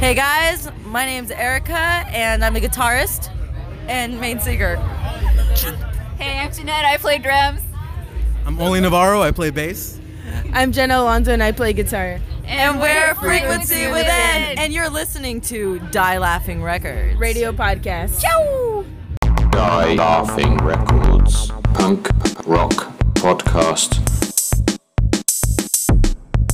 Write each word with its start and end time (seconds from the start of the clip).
Hey 0.00 0.14
guys, 0.14 0.66
my 0.86 1.04
name's 1.04 1.30
Erica, 1.30 1.74
and 1.74 2.42
I'm 2.42 2.56
a 2.56 2.58
guitarist 2.58 3.28
and 3.86 4.18
main 4.18 4.40
singer. 4.40 4.76
Hey, 6.16 6.38
I'm 6.38 6.50
Jeanette. 6.50 6.86
I 6.86 6.96
play 6.96 7.18
drums. 7.18 7.60
I'm 8.46 8.58
Oli 8.58 8.80
Navarro. 8.80 9.20
I 9.20 9.30
play 9.30 9.50
bass. 9.50 10.00
I'm 10.54 10.72
Jenna 10.72 11.00
Alonso 11.00 11.34
and 11.34 11.42
I 11.42 11.52
play 11.52 11.74
guitar. 11.74 12.18
And 12.46 12.80
we're 12.80 13.14
Frequency 13.16 13.88
Within, 13.88 14.58
and 14.58 14.72
you're 14.72 14.88
listening 14.88 15.42
to 15.42 15.80
Die 15.90 16.16
Laughing 16.16 16.62
Records. 16.62 17.20
Radio 17.20 17.52
podcast. 17.52 18.22
Die 19.50 19.94
Laughing 19.96 20.56
Records 20.64 21.50
Punk 21.74 22.08
Rock 22.46 22.72
Podcast 23.16 24.00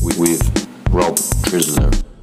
with, 0.02 0.18
with 0.18 0.68
Rob 0.90 1.14
Trisler. 1.46 2.15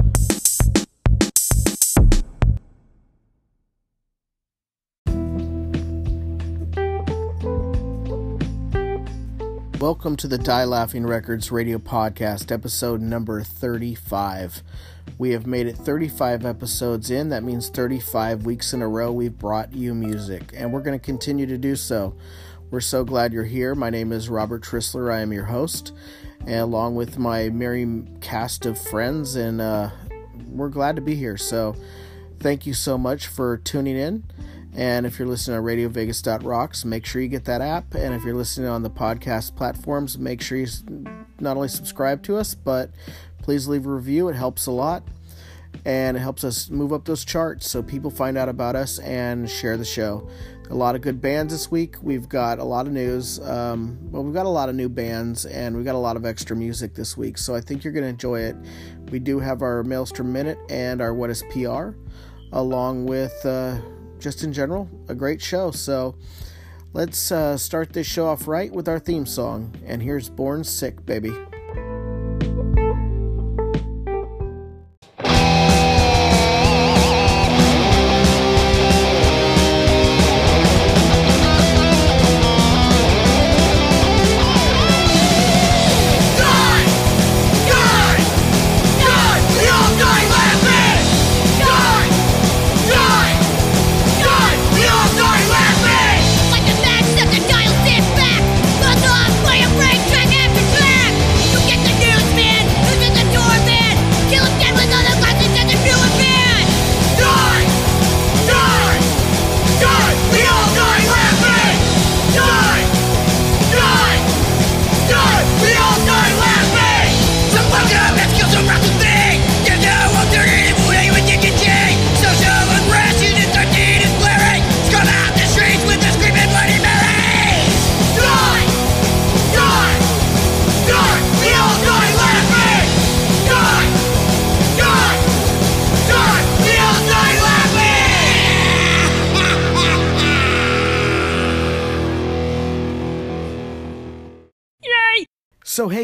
Welcome 9.84 10.16
to 10.16 10.30
the 10.30 10.38
Die 10.38 10.64
Laughing 10.64 11.06
Records 11.06 11.52
radio 11.52 11.78
podcast, 11.78 12.54
episode 12.54 13.02
number 13.02 13.44
35. 13.44 14.64
We 15.18 15.32
have 15.32 15.46
made 15.46 15.68
it 15.68 15.76
35 15.76 16.46
episodes 16.46 17.12
in. 17.12 17.28
That 17.28 17.44
means 17.44 17.68
35 17.68 18.46
weeks 18.46 18.72
in 18.72 18.82
a 18.82 18.88
row 18.88 19.12
we've 19.12 19.38
brought 19.38 19.74
you 19.74 19.94
music, 19.94 20.54
and 20.56 20.72
we're 20.72 20.84
going 20.84 20.98
to 20.98 21.06
continue 21.06 21.46
to 21.48 21.58
do 21.58 21.76
so. 21.76 22.16
We're 22.72 22.80
so 22.80 23.04
glad 23.04 23.34
you're 23.34 23.44
here. 23.44 23.76
My 23.76 23.90
name 23.90 24.14
is 24.14 24.30
Robert 24.30 24.64
Trisler. 24.64 25.14
I 25.14 25.20
am 25.20 25.34
your 25.34 25.44
host, 25.44 25.92
and 26.40 26.62
along 26.62 26.96
with 26.96 27.20
my 27.20 27.50
merry 27.50 28.06
cast 28.22 28.66
of 28.66 28.80
friends, 28.80 29.36
and 29.36 29.60
uh, 29.60 29.90
we're 30.48 30.70
glad 30.70 30.96
to 30.96 31.02
be 31.02 31.16
here. 31.16 31.36
So, 31.36 31.76
thank 32.40 32.66
you 32.66 32.74
so 32.74 32.98
much 32.98 33.28
for 33.28 33.58
tuning 33.58 33.98
in. 33.98 34.24
And 34.76 35.06
if 35.06 35.20
you're 35.20 35.28
listening 35.28 35.58
on 35.58 35.64
RadioVegas.rocks, 35.64 36.84
make 36.84 37.06
sure 37.06 37.22
you 37.22 37.28
get 37.28 37.46
that 37.46 37.62
app. 37.62 37.94
And 37.94 38.14
if 38.14 38.24
you're 38.24 38.36
listening 38.36 38.68
on 38.68 38.82
the 38.82 38.90
podcast 38.90 39.56
platforms, 39.56 40.18
make 40.18 40.42
sure 40.42 40.58
you 40.58 40.68
not 41.40 41.56
only 41.58 41.68
subscribe 41.68 42.24
to 42.24 42.38
us, 42.38 42.56
but 42.56 42.90
please 43.42 43.68
leave 43.68 43.86
a 43.86 43.90
review. 43.90 44.30
It 44.30 44.36
helps 44.36 44.66
a 44.66 44.72
lot. 44.72 45.04
And 45.86 46.16
it 46.16 46.22
helps 46.22 46.44
us 46.44 46.70
move 46.70 46.94
up 46.94 47.06
those 47.06 47.26
charts 47.26 47.70
so 47.70 47.84
people 47.84 48.10
find 48.10 48.38
out 48.38 48.48
about 48.48 48.76
us 48.76 49.00
and 49.00 49.50
share 49.50 49.76
the 49.76 49.86
show. 49.86 50.28
A 50.70 50.76
lot 50.76 50.96
of 50.96 51.02
good 51.02 51.20
bands 51.22 51.52
this 51.54 51.70
week. 51.70 51.98
We've 52.02 52.30
got 52.30 52.58
a 52.58 52.64
lot 52.64 52.88
of 52.88 52.94
news. 52.94 53.40
Um, 53.42 54.00
well, 54.12 54.24
we've 54.24 54.34
got 54.34 54.46
a 54.46 54.50
lot 54.50 54.70
of 54.70 54.76
new 54.76 54.88
bands 54.88 55.46
and 55.46 55.76
we've 55.76 55.84
got 55.84 55.96
a 55.96 56.00
lot 56.00 56.16
of 56.16 56.26
extra 56.26 56.56
music 56.56 56.94
this 56.96 57.18
week. 57.18 57.38
So 57.38 57.54
I 57.54 57.60
think 57.60 57.84
you're 57.84 57.92
going 57.92 58.06
to 58.06 58.10
enjoy 58.10 58.42
it. 58.42 58.56
We 59.12 59.20
do 59.20 59.40
have 59.40 59.62
our 59.62 59.84
Maelstrom 59.84 60.32
Minute 60.32 60.58
and 60.70 61.02
our 61.02 61.14
What 61.14 61.30
is 61.30 61.44
PR, 61.52 61.90
along 62.52 63.06
with. 63.06 63.46
Uh, 63.46 63.78
just 64.24 64.44
in 64.44 64.54
general, 64.54 64.90
a 65.10 65.14
great 65.14 65.42
show. 65.42 65.70
So 65.70 66.16
let's 66.94 67.32
uh, 67.32 67.58
start 67.58 67.92
this 67.92 68.08
show 68.08 68.26
off 68.26 68.48
right 68.48 68.72
with 68.72 68.88
our 68.88 68.98
theme 68.98 69.26
song. 69.26 69.76
And 69.86 70.02
here's 70.02 70.30
Born 70.30 70.64
Sick, 70.64 71.06
baby. 71.06 71.32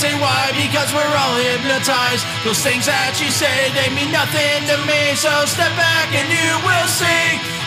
Say 0.00 0.14
why 0.18 0.48
because 0.56 0.94
we're 0.94 1.16
all 1.20 1.36
hypnotized. 1.36 2.24
Those 2.42 2.62
things 2.64 2.86
that 2.88 3.20
you 3.20 3.28
say, 3.28 3.68
they 3.76 3.92
mean 3.92 4.08
nothing 4.08 4.64
to 4.72 4.76
me. 4.88 5.12
So 5.12 5.28
step 5.44 5.76
back 5.76 6.08
and 6.16 6.24
you 6.32 6.48
will 6.64 6.88
see. 6.88 7.59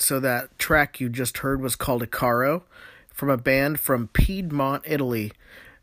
So 0.00 0.20
that 0.20 0.58
track 0.58 1.00
you 1.00 1.08
just 1.08 1.38
heard 1.38 1.60
was 1.60 1.76
called 1.76 2.02
Icaro 2.02 2.62
from 3.08 3.30
a 3.30 3.36
band 3.36 3.80
from 3.80 4.08
Piedmont, 4.08 4.84
Italy. 4.86 5.32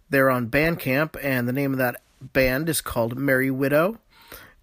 They're 0.09 0.29
on 0.29 0.49
Bandcamp, 0.49 1.15
and 1.21 1.47
the 1.47 1.53
name 1.53 1.71
of 1.71 1.77
that 1.77 2.01
band 2.21 2.69
is 2.69 2.81
called 2.81 3.17
Merry 3.17 3.51
Widow. 3.51 3.99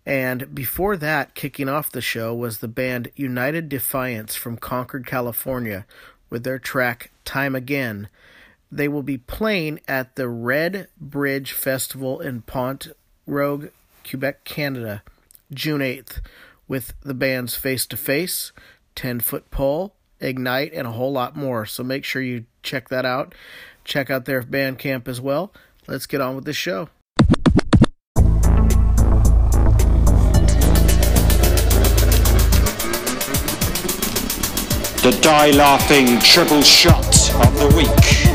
And 0.05 0.55
before 0.55 0.97
that, 0.97 1.35
kicking 1.35 1.69
off 1.69 1.91
the 1.91 2.01
show 2.01 2.35
was 2.35 2.59
the 2.59 2.69
band 2.69 3.11
United 3.17 3.69
Defiance 3.69 4.35
from 4.37 4.57
Concord, 4.57 5.07
California, 5.07 5.85
with 6.31 6.45
their 6.45 6.59
track 6.59 7.11
Time 7.25 7.55
Again. 7.55 8.09
They 8.71 8.89
will 8.89 9.03
be 9.03 9.19
playing 9.19 9.81
at 9.89 10.17
the 10.17 10.29
Red 10.29 10.89
Bridge 11.01 11.53
Festival 11.53 12.21
in 12.21 12.43
Pont 12.43 12.89
Rouge, 13.27 13.69
Quebec, 14.09 14.45
Canada, 14.45 15.03
June 15.53 15.81
8th, 15.81 16.21
with 16.69 16.95
the 17.03 17.15
bands 17.15 17.55
Face 17.55 17.87
to 17.87 17.97
Face, 17.97 18.53
10 18.97 19.21
Foot 19.21 19.51
Pole, 19.53 19.95
Ignite, 20.19 20.73
and 20.73 20.89
a 20.89 20.93
whole 20.93 21.13
lot 21.13 21.37
more. 21.37 21.65
So 21.67 21.85
make 21.85 22.05
sure 22.05 22.21
you 22.21 22.47
check 22.63 22.89
that 22.89 23.07
out. 23.07 23.35
Check 23.85 24.11
out 24.11 24.25
their 24.25 24.43
Bandcamp 24.43 25.07
as 25.07 25.21
well. 25.21 25.53
Let's 25.87 26.07
get 26.07 26.21
on 26.21 26.35
with 26.35 26.45
the 26.45 26.53
show. 26.53 26.89
The 35.03 35.17
Die 35.21 35.51
Laughing 35.53 36.19
Triple 36.19 36.63
Shot 36.63 37.07
of 37.47 37.59
the 37.61 37.77
Week. 37.77 38.26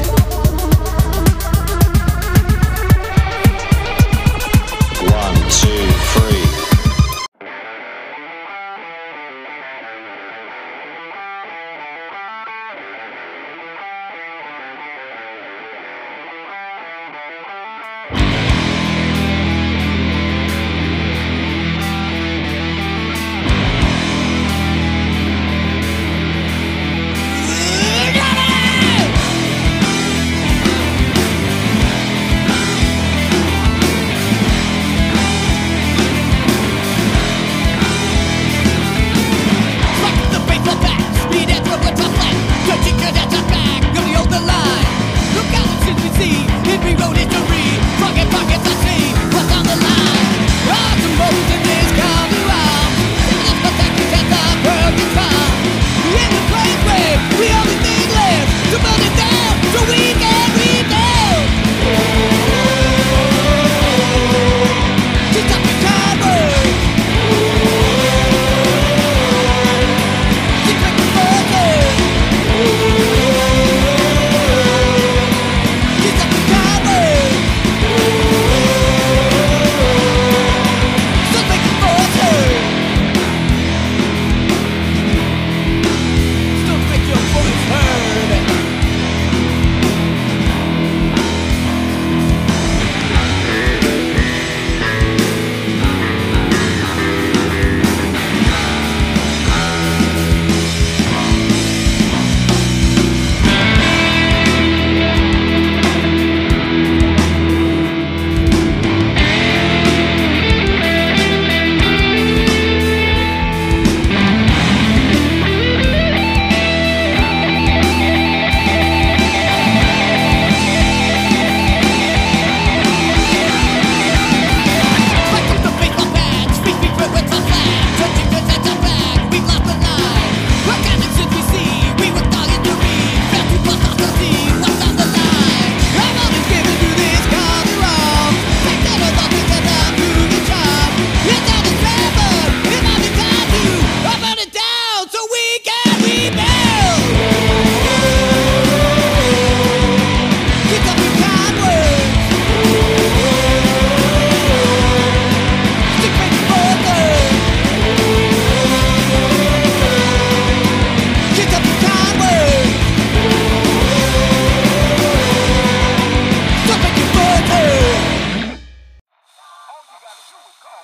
Shoot, 170.31 170.39
go! 170.63 170.80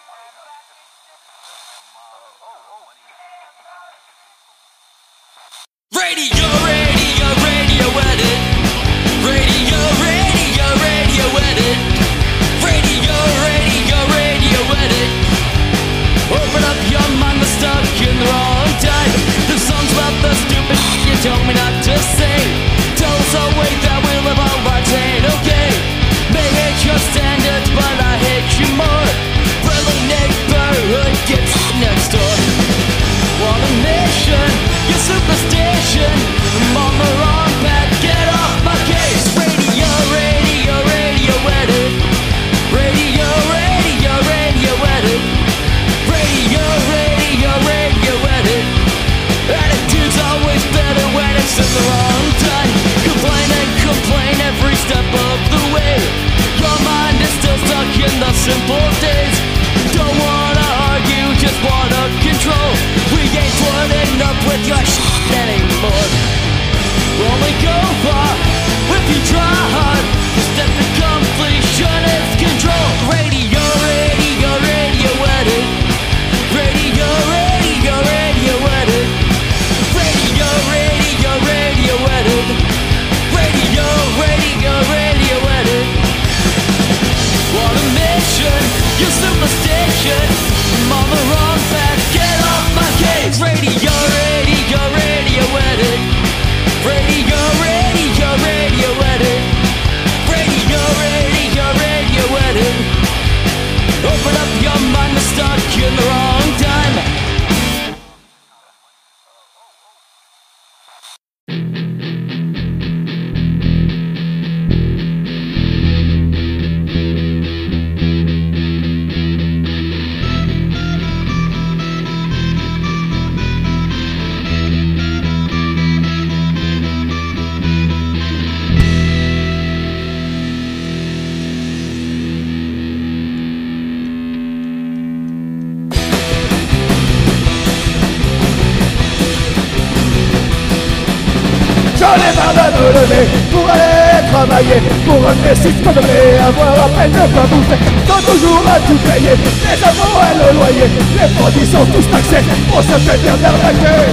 Travailler 144.58 144.82
Pour 145.06 145.24
ramener 145.24 145.56
six 145.56 145.74
conneries, 145.84 146.38
avoir 146.46 146.86
à 146.86 146.90
peine 146.90 147.12
de 147.12 147.34
quoi 147.34 147.44
bouffer 147.44 147.78
toujours 148.26 148.64
à 148.68 148.80
tout 148.82 148.98
payer, 148.98 149.36
les 149.38 149.84
impôts 149.84 150.20
et 150.20 150.36
le 150.36 150.58
loyer 150.58 150.90
Les 151.16 151.30
produits 151.36 151.66
sont 151.66 151.86
tous 151.86 152.08
taxés, 152.12 152.44
on 152.76 152.82
se 152.82 152.98
fait 153.00 153.18
bien 153.20 153.36
d'arnaquer 153.38 154.12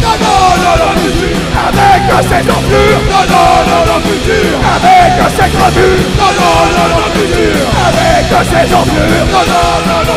Non, 0.00 0.14
non, 0.22 0.40
non, 0.62 0.74
non, 0.80 0.90
Avec 1.66 2.00
ces 2.22 2.50
enflures 2.50 3.02
Non, 3.10 3.24
non, 3.28 3.50
non, 3.68 3.82
non, 3.86 3.98
Avec 4.74 5.12
ces 5.36 5.50
gravures 5.52 6.02
Non, 6.16 6.30
non, 6.38 6.56
non, 6.76 6.86
non, 6.92 7.00
Avec 7.88 8.26
ces 8.48 8.74
enflures 8.74 9.26
Non, 9.32 9.44
non, 9.52 9.68
non, 9.86 10.00
non, 10.06 10.16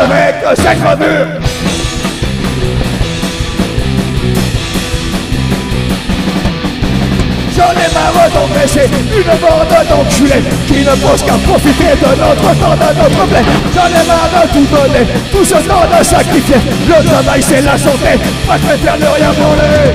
Avec 0.00 0.58
ces 0.58 0.80
gravures 0.80 1.47
Marre 7.98 8.30
d'empêcher 8.30 8.86
une 8.86 9.32
bande 9.42 9.74
d'enculés 9.90 10.42
Qui 10.66 10.84
ne 10.84 10.94
pense 11.02 11.22
qu'à 11.22 11.34
profiter 11.46 11.94
de 11.98 12.10
notre 12.20 12.50
temps, 12.60 12.76
de 12.76 12.90
notre 13.00 13.26
blé. 13.26 13.40
J'en 13.74 13.88
ai 13.88 14.06
marre 14.06 14.30
de 14.34 14.48
tout 14.52 14.66
donner, 14.66 15.06
tout 15.32 15.44
ce 15.44 15.54
temps 15.54 15.86
de 15.90 16.04
sacrifier. 16.04 16.56
Le 16.86 17.04
travail 17.08 17.42
c'est 17.42 17.62
la 17.62 17.76
santé, 17.76 18.12
je 18.14 18.66
préfère 18.66 18.98
ne 18.98 19.06
rien 19.06 19.32
voler 19.32 19.92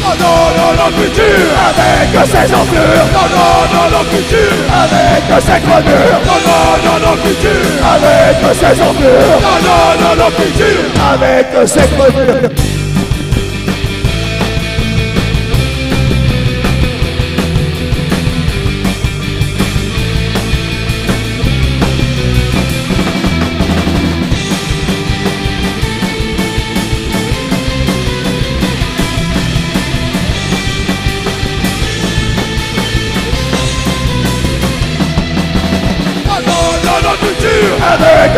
Non, 0.00 0.14
non, 0.20 0.40
non, 0.56 0.70
non, 0.78 0.88
futur 0.96 1.48
Avec 1.68 2.26
ses 2.26 2.54
enflures. 2.54 3.06
Non, 3.16 3.26
non, 3.34 3.54
non, 3.74 3.86
non, 3.92 4.04
futur 4.10 4.52
Avec 4.82 5.42
ses 5.42 5.60
grenures. 5.66 6.20
Non, 6.28 6.38
non, 6.46 6.64
non, 6.84 6.96
non, 7.04 7.16
futur 7.24 7.62
Avec 7.94 8.56
ses 8.56 8.82
enflures. 8.82 9.38
Non, 9.42 9.58
non, 9.66 9.82
non, 10.00 10.24
non, 10.24 10.30
futur 10.36 10.78
Avec 11.12 11.68
ses 11.68 11.86
grenures 11.96 12.67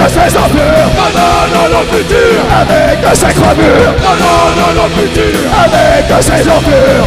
de 0.02 0.08
ses 0.08 0.36
Avec 2.60 3.00
ses 3.14 3.34
gravures. 3.34 3.94
Futur 4.96 5.34
Avec 5.62 6.22
ses 6.22 6.48
enflures 6.48 7.06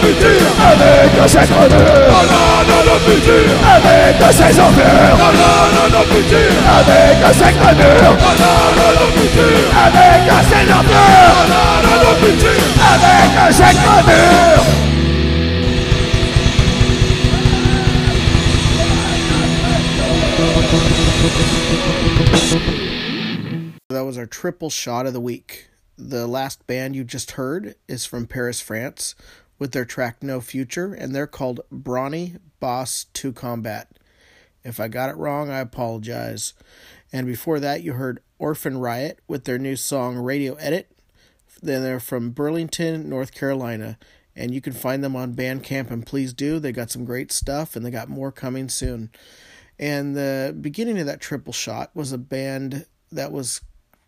futur 0.00 0.40
Avec 0.66 1.12
ses 1.28 1.46
gravures. 1.52 2.10
Futur 3.06 3.46
Avec 3.74 4.20
ses 4.32 4.60
enflures 4.60 5.18
futur 6.10 6.50
Avec 6.78 7.20
ses 7.34 7.52
gravures. 7.52 8.16
Futur 9.16 9.56
Avec 9.84 10.28
ses 10.48 10.66
enflures 10.72 11.40
futur 12.20 12.60
Avec 12.90 13.52
ses 13.52 13.74
That 23.90 24.04
was 24.06 24.16
our 24.16 24.24
triple 24.24 24.70
shot 24.70 25.04
of 25.04 25.12
the 25.12 25.20
week. 25.20 25.68
The 25.98 26.26
last 26.26 26.66
band 26.66 26.96
you 26.96 27.04
just 27.04 27.32
heard 27.32 27.74
is 27.86 28.06
from 28.06 28.26
Paris, 28.26 28.62
France, 28.62 29.14
with 29.58 29.72
their 29.72 29.84
track 29.84 30.22
No 30.22 30.40
Future, 30.40 30.94
and 30.94 31.14
they're 31.14 31.26
called 31.26 31.60
Brawny 31.70 32.36
Boss 32.58 33.04
to 33.12 33.34
Combat. 33.34 33.98
If 34.64 34.80
I 34.80 34.88
got 34.88 35.10
it 35.10 35.16
wrong, 35.16 35.50
I 35.50 35.58
apologize. 35.58 36.54
And 37.12 37.26
before 37.26 37.60
that, 37.60 37.82
you 37.82 37.92
heard 37.92 38.22
Orphan 38.38 38.78
Riot 38.78 39.18
with 39.28 39.44
their 39.44 39.58
new 39.58 39.76
song 39.76 40.16
Radio 40.16 40.54
Edit. 40.54 40.90
Then 41.60 41.82
they're 41.82 42.00
from 42.00 42.30
Burlington, 42.30 43.10
North 43.10 43.34
Carolina, 43.34 43.98
and 44.34 44.54
you 44.54 44.62
can 44.62 44.72
find 44.72 45.04
them 45.04 45.16
on 45.16 45.34
Bandcamp, 45.34 45.90
and 45.90 46.06
please 46.06 46.32
do. 46.32 46.58
They 46.58 46.72
got 46.72 46.90
some 46.90 47.04
great 47.04 47.30
stuff, 47.30 47.76
and 47.76 47.84
they 47.84 47.90
got 47.90 48.08
more 48.08 48.32
coming 48.32 48.70
soon. 48.70 49.10
And 49.80 50.14
the 50.14 50.54
beginning 50.60 50.98
of 50.98 51.06
that 51.06 51.22
triple 51.22 51.54
shot 51.54 51.90
was 51.94 52.12
a 52.12 52.18
band 52.18 52.84
that 53.10 53.32
was 53.32 53.62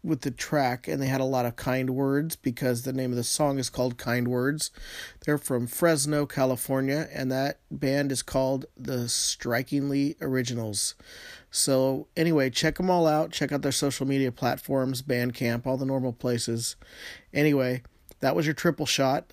with 0.05 0.21
the 0.21 0.31
track, 0.31 0.87
and 0.87 1.01
they 1.01 1.07
had 1.07 1.21
a 1.21 1.25
lot 1.25 1.47
of 1.47 1.57
kind 1.57 1.91
words 1.91 2.37
because 2.37 2.83
the 2.83 2.93
name 2.93 3.11
of 3.11 3.17
the 3.17 3.25
song 3.25 3.59
is 3.59 3.71
called 3.71 3.97
Kind 3.97 4.29
Words. 4.29 4.71
They're 5.25 5.39
from 5.39 5.67
Fresno, 5.67 6.27
California, 6.27 7.09
and 7.13 7.33
that 7.33 7.61
band 7.71 8.13
is 8.13 8.23
called 8.23 8.67
the 8.77 9.09
Strikingly 9.09 10.17
Originals. 10.21 10.95
So, 11.51 12.09
anyway, 12.17 12.51
check 12.51 12.77
them 12.77 12.91
all 12.91 13.07
out. 13.07 13.31
Check 13.31 13.51
out 13.51 13.63
their 13.63 13.73
social 13.73 14.07
media 14.07 14.31
platforms, 14.31 15.01
Bandcamp, 15.01 15.67
all 15.67 15.79
the 15.79 15.87
normal 15.87 16.13
places. 16.13 16.77
Anyway, 17.33 17.83
that 18.21 18.37
was 18.37 18.45
your 18.45 18.55
triple 18.55 18.87
shot. 18.87 19.33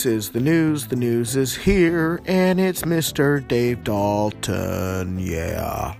This 0.00 0.06
is 0.06 0.30
the 0.30 0.40
news. 0.40 0.86
The 0.86 0.96
news 0.96 1.36
is 1.36 1.54
here, 1.54 2.22
and 2.24 2.58
it's 2.58 2.84
Mr. 2.84 3.46
Dave 3.46 3.84
Dalton. 3.84 5.18
Yeah. 5.18 5.94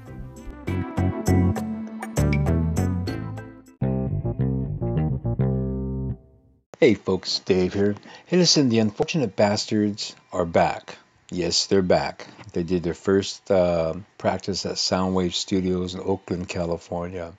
Hey 6.79 6.95
folks, 6.95 7.41
Dave 7.41 7.75
here. 7.75 7.95
Hey 8.25 8.39
listen, 8.39 8.71
the 8.71 8.79
Unfortunate 8.79 9.37
Bastards 9.37 10.17
are 10.33 10.47
back. 10.47 10.97
Yes, 11.31 11.67
they're 11.67 11.83
back. 11.83 12.27
They 12.55 12.63
did 12.63 12.83
their 12.83 12.95
first 12.95 13.51
uh, 13.51 13.97
practice 14.17 14.65
at 14.65 14.77
Soundwave 14.77 15.35
Studios 15.35 15.95
in 15.95 16.01
Oakland, 16.01 16.49
California. 16.49 17.35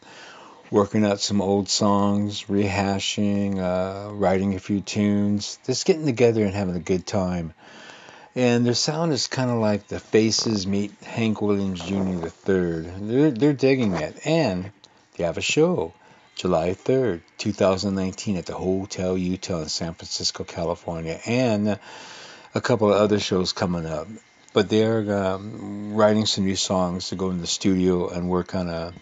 Working 0.71 1.05
out 1.05 1.19
some 1.19 1.41
old 1.41 1.69
songs, 1.69 2.45
rehashing, 2.45 3.59
uh, 3.59 4.13
writing 4.13 4.55
a 4.55 4.59
few 4.59 4.81
tunes, 4.81 5.59
just 5.65 5.85
getting 5.85 6.05
together 6.05 6.43
and 6.43 6.55
having 6.55 6.75
a 6.75 6.79
good 6.79 7.05
time. 7.05 7.53
And 8.35 8.65
their 8.65 8.73
sound 8.73 9.11
is 9.11 9.27
kind 9.27 9.51
of 9.51 9.57
like 9.57 9.87
the 9.87 9.99
Faces 9.99 10.65
meet 10.65 10.93
Hank 11.03 11.41
Williams 11.41 11.81
Jr. 11.81 12.27
III. 12.47 12.81
They're, 13.01 13.31
they're 13.31 13.53
digging 13.53 13.93
it. 13.93 14.25
And 14.25 14.71
they 15.17 15.25
have 15.25 15.37
a 15.37 15.41
show. 15.41 15.93
July 16.35 16.69
3rd, 16.69 17.21
2019, 17.37 18.37
at 18.37 18.45
the 18.45 18.53
Hotel 18.53 19.17
Utah 19.17 19.61
in 19.61 19.69
San 19.69 19.93
Francisco, 19.93 20.43
California, 20.43 21.19
and 21.25 21.77
a 22.55 22.61
couple 22.61 22.91
of 22.91 22.99
other 22.99 23.19
shows 23.19 23.53
coming 23.53 23.85
up. 23.85 24.07
But 24.53 24.69
they're 24.69 25.13
um, 25.13 25.93
writing 25.93 26.25
some 26.25 26.45
new 26.45 26.55
songs 26.55 27.09
to 27.09 27.15
go 27.15 27.29
in 27.29 27.39
the 27.39 27.47
studio 27.47 28.09
and 28.09 28.29
work 28.29 28.55
on 28.55 28.69
a, 28.69 28.93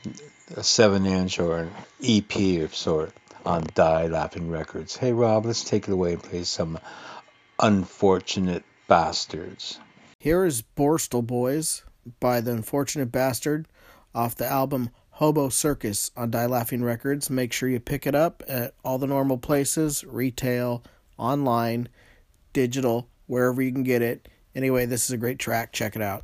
a 0.55 0.63
7 0.63 1.05
inch 1.05 1.39
or 1.39 1.59
an 1.59 1.71
EP 2.03 2.63
of 2.63 2.75
sort 2.75 3.13
on 3.45 3.65
Die 3.75 4.07
Laughing 4.07 4.49
Records. 4.49 4.95
Hey, 4.95 5.13
Rob, 5.13 5.45
let's 5.45 5.63
take 5.63 5.87
it 5.87 5.91
away 5.91 6.13
and 6.13 6.23
play 6.23 6.43
some 6.43 6.79
Unfortunate 7.59 8.63
Bastards. 8.87 9.79
Here 10.19 10.45
is 10.45 10.63
Borstal 10.75 11.25
Boys 11.25 11.83
by 12.19 12.41
the 12.41 12.51
Unfortunate 12.51 13.11
Bastard 13.11 13.67
off 14.13 14.35
the 14.35 14.47
album 14.47 14.89
Hobo 15.11 15.49
Circus 15.49 16.11
on 16.15 16.31
Die 16.31 16.45
Laughing 16.45 16.83
Records. 16.83 17.29
Make 17.29 17.53
sure 17.53 17.69
you 17.69 17.79
pick 17.79 18.07
it 18.07 18.15
up 18.15 18.43
at 18.47 18.73
all 18.83 18.97
the 18.97 19.07
normal 19.07 19.37
places 19.37 20.03
retail, 20.03 20.83
online, 21.17 21.89
digital, 22.53 23.09
wherever 23.27 23.61
you 23.61 23.71
can 23.71 23.83
get 23.83 24.01
it. 24.01 24.27
Anyway, 24.55 24.85
this 24.85 25.05
is 25.05 25.11
a 25.11 25.17
great 25.17 25.37
track. 25.37 25.71
Check 25.71 25.95
it 25.95 26.01
out. 26.01 26.23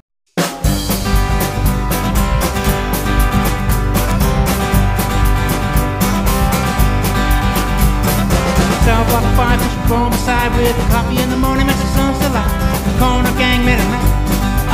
Phone 9.88 10.10
beside 10.10 10.50
with 10.58 10.74
a 10.74 10.88
coffee 10.89 11.21
in 11.21 11.30
the 11.30 11.38
morning, 11.38 11.65
makes 11.65 11.80
the 11.82 11.89
sun 11.93 12.13
still 12.15 12.34
out. 12.34 12.50
Corner 12.98 13.34
gang 13.38 13.65
made 13.65 13.80
a 13.80 13.88
night 13.89 14.10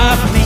of 0.08 0.20
me. 0.36 0.44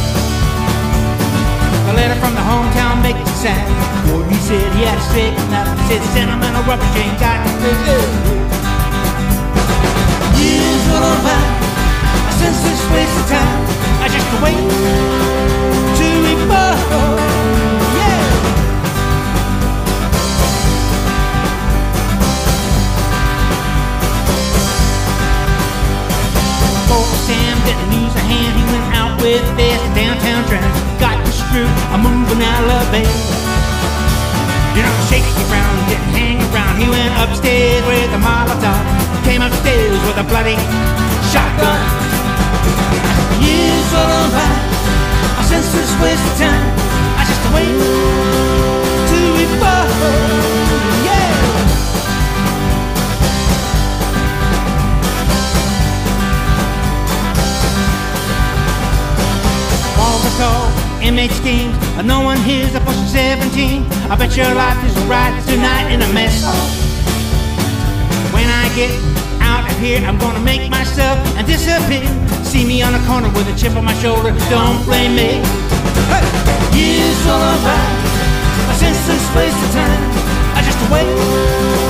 A 1.89 1.93
letter 1.93 2.17
from 2.21 2.33
the 2.33 2.41
hometown 2.41 3.01
makes 3.01 3.21
it 3.21 3.37
sad. 3.41 3.65
Boy, 4.09 4.23
he 4.29 4.37
said 4.45 4.65
he 4.73 4.83
had 4.85 4.97
a 4.97 5.05
straighten 5.09 5.53
up. 5.53 5.69
Said 5.87 6.01
sentimental 6.13 6.63
rubber 6.65 6.89
chain 6.93 7.13
got 7.21 7.45
me 7.61 7.71
good. 7.85 8.09
Years 10.41 10.83
roll 10.93 11.17
by, 11.25 11.41
I 12.25 12.31
sense 12.41 12.59
this 12.65 12.81
waste 12.93 13.17
of 13.21 13.25
time. 13.29 13.61
I 14.01 14.07
just 14.09 14.29
wait 14.41 14.61
to 15.97 16.07
be 16.25 16.35
Sam 27.25 27.57
didn't 27.65 27.89
use 27.89 28.13
a 28.13 28.21
hand, 28.21 28.53
he 28.53 28.63
went 28.69 28.85
out 28.93 29.17
with 29.17 29.41
this 29.57 29.81
downtown 29.97 30.45
trend. 30.45 30.69
Got 31.01 31.17
the 31.25 31.33
screw, 31.33 31.65
I'm 31.89 32.05
moving 32.05 32.37
out 32.45 32.69
of 32.69 32.85
bed. 32.93 33.09
You 34.77 34.85
know, 34.85 34.93
shake 35.09 35.25
around, 35.49 35.73
didn't 35.89 36.13
hang 36.13 36.37
around. 36.53 36.77
He 36.77 36.85
went 36.85 37.09
upstairs 37.17 37.81
with 37.89 38.13
a 38.13 38.21
Molotov. 38.21 38.77
Came 39.25 39.41
upstairs 39.41 39.97
with 40.05 40.21
a 40.21 40.25
bloody 40.29 40.53
shotgun. 41.33 41.81
Years 43.41 43.89
all 43.97 44.05
on 44.05 44.29
by, 44.29 44.45
I 44.45 45.41
sense 45.49 45.73
waste 45.97 46.21
of 46.29 46.35
time. 46.37 46.69
I 47.17 47.25
just 47.25 47.41
wait 47.57 47.73
to 49.09 49.17
be 49.33 49.45
the 60.35 60.43
tall 60.43 61.01
inmate 61.01 61.31
schemes. 61.31 61.75
No 62.03 62.21
one 62.21 62.37
here's 62.37 62.73
a 62.75 62.79
pushing 62.81 63.07
17. 63.07 63.83
I 64.09 64.15
bet 64.15 64.35
your 64.35 64.53
life 64.53 64.77
is 64.85 64.95
right 65.05 65.33
tonight 65.47 65.91
in 65.91 66.01
a 66.01 66.13
mess. 66.13 66.43
When 68.33 68.47
I 68.47 68.69
get 68.75 68.91
out 69.41 69.69
of 69.69 69.77
here, 69.79 69.99
I'm 70.05 70.17
gonna 70.17 70.39
make 70.39 70.69
myself 70.69 71.17
and 71.37 71.45
disappear. 71.47 72.07
See 72.43 72.65
me 72.65 72.81
on 72.81 72.93
the 72.93 73.03
corner 73.07 73.29
with 73.29 73.47
a 73.47 73.55
chip 73.57 73.75
on 73.75 73.85
my 73.85 73.95
shoulder. 73.95 74.31
Don't 74.49 74.83
blame 74.85 75.15
me. 75.15 75.41
Hey! 76.11 76.23
Years 76.75 77.27
all 77.27 77.57
by, 77.63 77.85
a 78.69 78.75
senseless 78.75 79.25
waste 79.35 79.61
of 79.65 79.71
time. 79.71 80.03
I 80.55 80.61
just 80.63 80.79
wait 80.91 81.84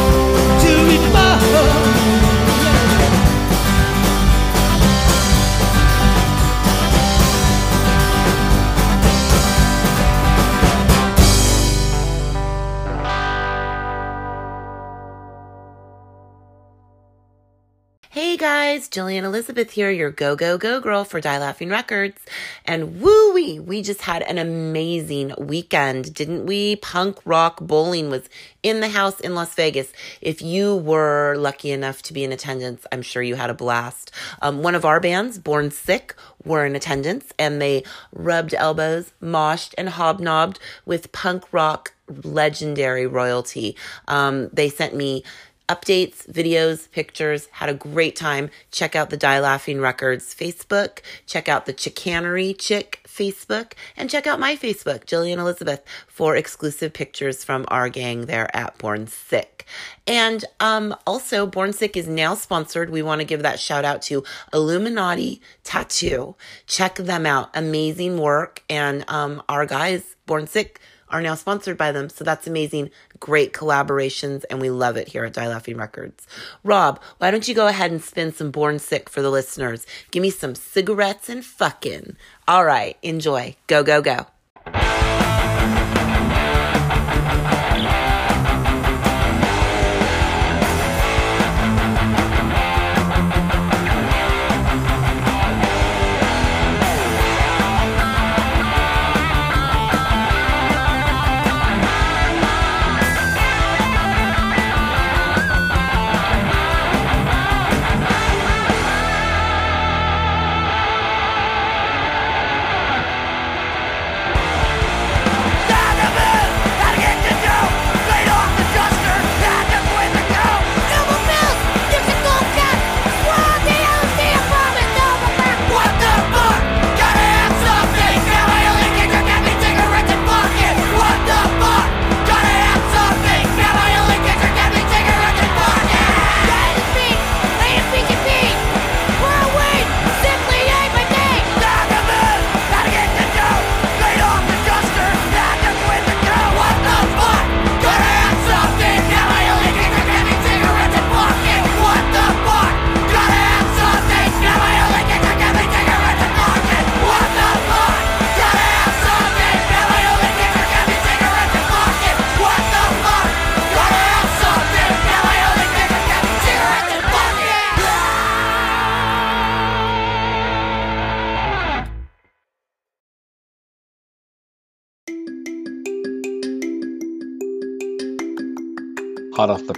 guys, 18.46 18.88
Jillian 18.88 19.24
Elizabeth 19.24 19.72
here, 19.72 19.90
your 19.90 20.12
go, 20.12 20.36
go, 20.36 20.56
go 20.56 20.80
girl 20.80 21.04
for 21.04 21.20
Die 21.20 21.40
Laughing 21.40 21.70
Records. 21.70 22.22
And 22.64 23.02
woo 23.02 23.34
wee, 23.34 23.60
we 23.60 23.82
just 23.82 24.02
had 24.02 24.22
an 24.22 24.38
amazing 24.38 25.34
weekend, 25.40 26.14
didn't 26.14 26.46
we? 26.46 26.76
Punk 26.76 27.18
rock 27.26 27.60
bowling 27.60 28.12
was 28.12 28.30
in 28.62 28.82
the 28.82 28.90
house 28.90 29.20
in 29.20 29.34
Las 29.34 29.56
Vegas. 29.56 29.92
If 30.22 30.44
you 30.44 30.76
were 30.76 31.34
lucky 31.40 31.72
enough 31.72 32.04
to 32.04 32.14
be 32.14 32.24
in 32.24 32.32
attendance, 32.32 32.86
I'm 32.92 33.02
sure 33.02 33.24
you 33.24 33.34
had 33.34 33.50
a 33.50 33.56
blast. 33.56 34.12
Um, 34.44 34.62
one 34.62 34.76
of 34.76 34.86
our 34.86 35.00
bands, 35.00 35.40
Born 35.40 35.72
Sick, 35.72 36.14
were 36.44 36.68
in 36.68 36.76
attendance 36.76 37.34
and 37.40 37.60
they 37.60 37.82
rubbed 38.14 38.54
elbows, 38.54 39.12
moshed, 39.24 39.74
and 39.76 39.90
hobnobbed 39.90 40.60
with 40.86 41.12
punk 41.12 41.52
rock 41.52 41.96
legendary 42.24 43.08
royalty. 43.08 43.76
Um, 44.08 44.50
they 44.54 44.70
sent 44.70 44.96
me 44.96 45.24
updates, 45.68 46.28
videos, 46.32 46.90
pictures. 46.92 47.48
Had 47.52 47.70
a 47.70 47.74
great 47.74 48.16
time. 48.16 48.50
Check 48.72 48.96
out 48.96 49.10
the 49.10 49.18
Die 49.18 49.40
Laughing 49.40 49.80
Records 49.80 50.36
Facebook. 50.36 51.00
Check 51.26 51.50
out 51.50 51.66
the 51.66 51.74
Chicanery 51.74 52.54
Chick 52.58 53.02
Facebook. 53.08 53.74
And 53.96 54.10
check 54.10 54.28
out 54.28 54.40
my 54.40 54.56
Facebook, 54.56 55.06
Jillian 55.06 55.38
Elizabeth, 55.38 55.82
for 56.08 56.36
exclusive 56.36 56.94
pictures 56.94 57.44
from 57.44 57.66
our 57.70 57.90
gang 57.90 58.26
there 58.26 58.54
at 58.56 58.78
Born 58.78 59.08
Sick. 59.08 59.66
And 60.06 60.46
um, 60.60 60.96
also, 61.08 61.48
Born 61.48 61.74
Sick 61.74 61.98
is 61.98 62.08
now 62.08 62.36
sponsored. 62.36 62.90
We 62.90 63.02
want 63.02 63.22
to 63.22 63.26
give 63.26 63.42
that 63.42 63.60
shout 63.60 63.86
out 63.86 64.02
to 64.04 64.24
Illuminati 64.54 65.42
Tattoo. 65.64 66.36
Check 66.68 66.96
them 66.96 67.26
out. 67.26 67.50
Amazing 67.56 68.18
work. 68.20 68.62
And 68.70 69.04
um, 69.08 69.42
our 69.50 69.66
guys, 69.66 70.16
Born 70.26 70.48
Sick, 70.48 70.80
are 71.10 71.22
now 71.22 71.36
sponsored 71.36 71.78
by 71.78 71.92
them. 71.92 72.10
So 72.10 72.24
that's 72.24 72.48
amazing. 72.48 72.92
Great 73.20 73.54
collaborations, 73.54 74.44
and 74.50 74.60
we 74.60 74.70
love 74.70 74.98
it 74.98 75.08
here 75.08 75.26
at 75.26 75.34
Die 75.34 75.48
Laughing 75.48 75.78
Records. 75.78 76.28
Rob, 76.64 77.00
why 77.18 77.32
don't 77.32 77.48
you 77.48 77.56
go 77.56 77.68
ahead 77.68 77.92
and 77.92 78.04
spin 78.04 78.34
some 78.34 78.52
Born 78.52 78.80
Sick 78.80 79.10
for 79.10 79.22
the 79.22 79.32
listeners? 79.32 79.86
Give 80.12 80.22
me 80.22 80.30
some 80.30 80.56
cigarettes 80.56 81.30
and 81.30 81.44
fucking. 81.44 82.16
All 82.48 82.66
right, 82.66 82.98
enjoy. 83.02 83.56
Go, 83.68 83.84
go, 83.84 84.02
go. 84.02 84.28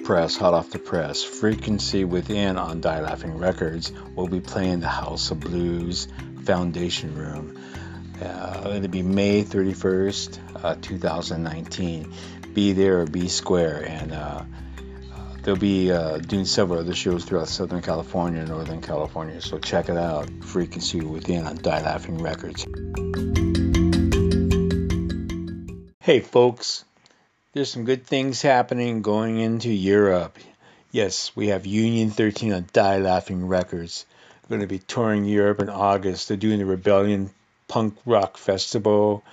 Press, 0.07 0.37
hot 0.37 0.53
off 0.53 0.69
the 0.69 0.79
press. 0.79 1.21
Frequency 1.21 2.05
Within 2.05 2.55
on 2.57 2.79
Die 2.79 3.01
Laughing 3.01 3.37
Records 3.37 3.91
will 4.15 4.29
be 4.29 4.39
playing 4.39 4.79
the 4.79 4.87
House 4.87 5.31
of 5.31 5.41
Blues 5.41 6.07
Foundation 6.45 7.13
Room. 7.13 7.59
Uh, 8.21 8.71
it'll 8.73 8.87
be 8.87 9.01
May 9.01 9.43
31st, 9.43 10.63
uh, 10.63 10.75
2019. 10.81 12.13
Be 12.53 12.71
there 12.71 13.01
or 13.01 13.05
be 13.05 13.27
square. 13.27 13.83
And 13.85 14.13
uh, 14.13 14.43
they'll 15.41 15.57
be 15.57 15.91
uh, 15.91 16.19
doing 16.19 16.45
several 16.45 16.79
other 16.79 16.95
shows 16.95 17.25
throughout 17.25 17.49
Southern 17.49 17.81
California 17.81 18.39
and 18.39 18.47
Northern 18.47 18.81
California. 18.81 19.41
So 19.41 19.59
check 19.59 19.89
it 19.89 19.97
out. 19.97 20.29
Frequency 20.41 21.01
Within 21.01 21.45
on 21.45 21.57
Die 21.57 21.81
Laughing 21.81 22.19
Records. 22.19 22.65
Hey, 25.99 26.21
folks 26.21 26.85
there's 27.57 27.71
some 27.71 27.85
good 27.85 28.05
things 28.05 28.43
happening 28.43 29.01
going 29.01 29.39
into 29.39 29.69
Europe. 29.73 30.37
Yes, 30.91 31.31
we 31.35 31.47
have 31.47 31.65
Union 31.65 32.11
13 32.11 32.53
on 32.53 32.67
Die 32.71 32.97
Laughing 32.99 33.47
Records. 33.47 34.05
We're 34.43 34.57
Going 34.57 34.61
to 34.61 34.71
be 34.71 34.77
touring 34.77 35.25
Europe 35.25 35.59
in 35.59 35.67
August. 35.67 36.27
They're 36.27 36.37
doing 36.37 36.59
the 36.59 36.67
Rebellion 36.67 37.31
Punk 37.67 37.97
Rock 38.05 38.37
Festival, 38.37 39.23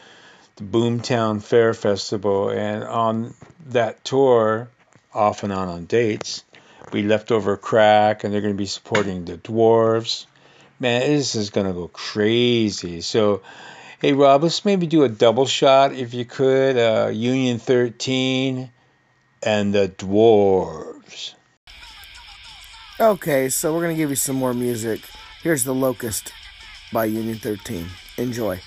the 0.56 0.64
Boomtown 0.64 1.42
Fair 1.42 1.74
Festival, 1.74 2.48
and 2.48 2.82
on 2.82 3.34
that 3.66 4.02
tour, 4.06 4.70
off 5.12 5.42
and 5.42 5.52
on 5.52 5.68
on 5.68 5.84
dates, 5.84 6.44
we 6.92 7.02
Leftöver 7.02 7.60
Crack, 7.60 8.24
and 8.24 8.32
they're 8.32 8.40
going 8.40 8.54
to 8.54 8.58
be 8.58 8.64
supporting 8.64 9.26
the 9.26 9.37
Dwarves. 9.37 10.24
Man, 10.80 11.02
this 11.02 11.34
is 11.34 11.50
going 11.50 11.66
to 11.66 11.74
go 11.74 11.88
crazy. 11.88 13.02
So, 13.02 13.42
hey, 14.00 14.12
Rob, 14.12 14.42
let's 14.42 14.64
maybe 14.64 14.87
do 14.87 15.04
a 15.04 15.09
double 15.09 15.46
shot 15.46 15.92
if 15.92 16.14
you 16.14 16.24
could. 16.24 16.76
Uh, 16.76 17.09
Union 17.09 17.59
13 17.59 18.70
and 19.42 19.74
the 19.74 19.88
Dwarves. 19.88 21.35
Okay, 22.98 23.48
so 23.48 23.74
we're 23.74 23.83
gonna 23.83 23.94
give 23.94 24.11
you 24.11 24.16
some 24.16 24.37
more 24.37 24.54
music. 24.54 25.00
Here's 25.42 25.64
The 25.64 25.74
Locust 25.74 26.33
by 26.92 27.07
Union 27.07 27.37
13. 27.37 27.87
Enjoy. 28.16 28.61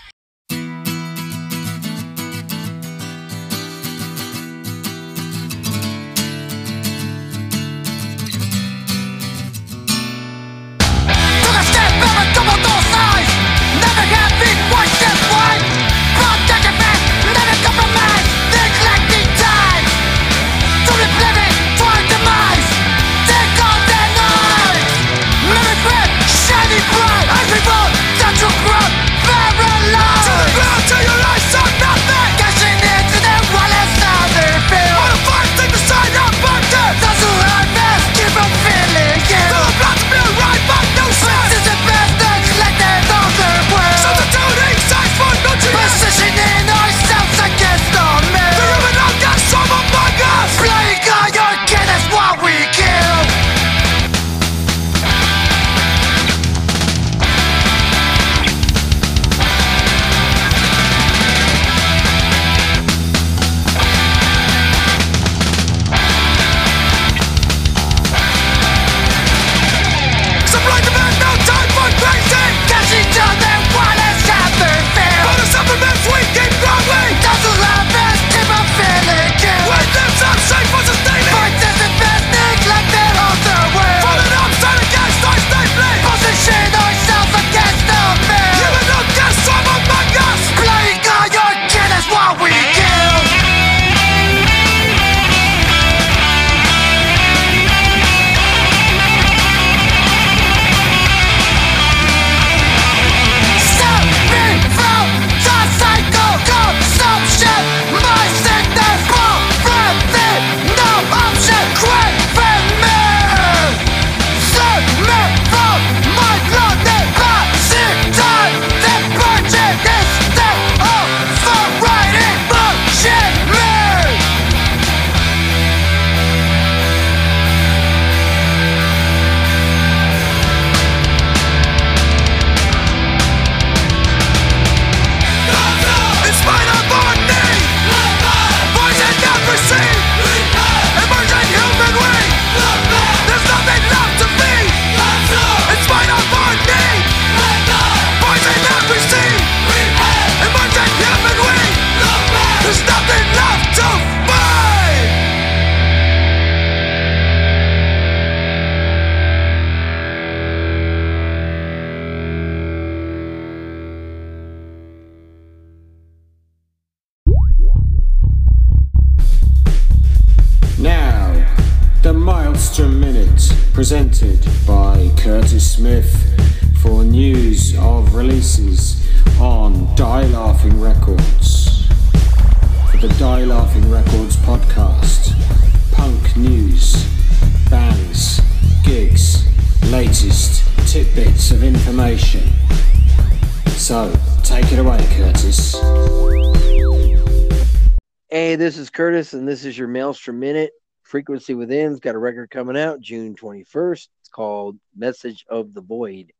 This 198.57 198.77
is 198.79 198.89
Curtis, 198.89 199.33
and 199.33 199.47
this 199.47 199.65
is 199.65 199.77
your 199.77 199.87
Maelstrom 199.87 200.39
Minute. 200.39 200.71
Frequency 201.03 201.53
Within's 201.53 201.99
got 201.99 202.15
a 202.15 202.17
record 202.17 202.49
coming 202.49 202.75
out 202.75 202.99
June 202.99 203.35
21st. 203.35 204.07
It's 204.19 204.29
called 204.29 204.79
Message 204.95 205.45
of 205.47 205.75
the 205.75 205.81
Void. 205.81 206.33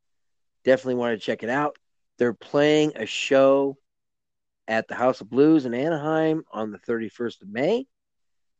Definitely 0.64 0.96
want 0.96 1.18
to 1.18 1.24
check 1.24 1.44
it 1.44 1.48
out. 1.48 1.76
They're 2.18 2.34
playing 2.34 2.92
a 2.96 3.06
show 3.06 3.76
at 4.66 4.88
the 4.88 4.96
House 4.96 5.20
of 5.20 5.30
Blues 5.30 5.64
in 5.64 5.74
Anaheim 5.74 6.42
on 6.52 6.72
the 6.72 6.78
31st 6.78 7.42
of 7.42 7.48
May. 7.50 7.86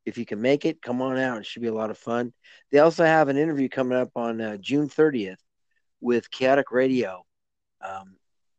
If 0.07 0.19
you 0.19 0.25
can 0.25 0.41
make 0.41 0.65
it, 0.65 0.81
come 0.81 1.03
on 1.03 1.19
out. 1.19 1.39
It 1.39 1.47
should 1.47 1.63
be 1.63 1.69
a 1.69 1.75
lot 1.75 1.91
of 1.91 1.99
fun. 1.99 2.33
They 2.71 2.79
also 2.79 3.05
have 3.05 3.29
an 3.29 3.37
interview 3.37 3.69
coming 3.69 3.99
up 3.99 4.11
on 4.15 4.41
uh, 4.41 4.57
June 4.59 4.89
30th 4.89 5.39
with 6.01 6.31
Chaotic 6.31 6.71
Radio. 6.71 7.25
Um, 7.81 8.17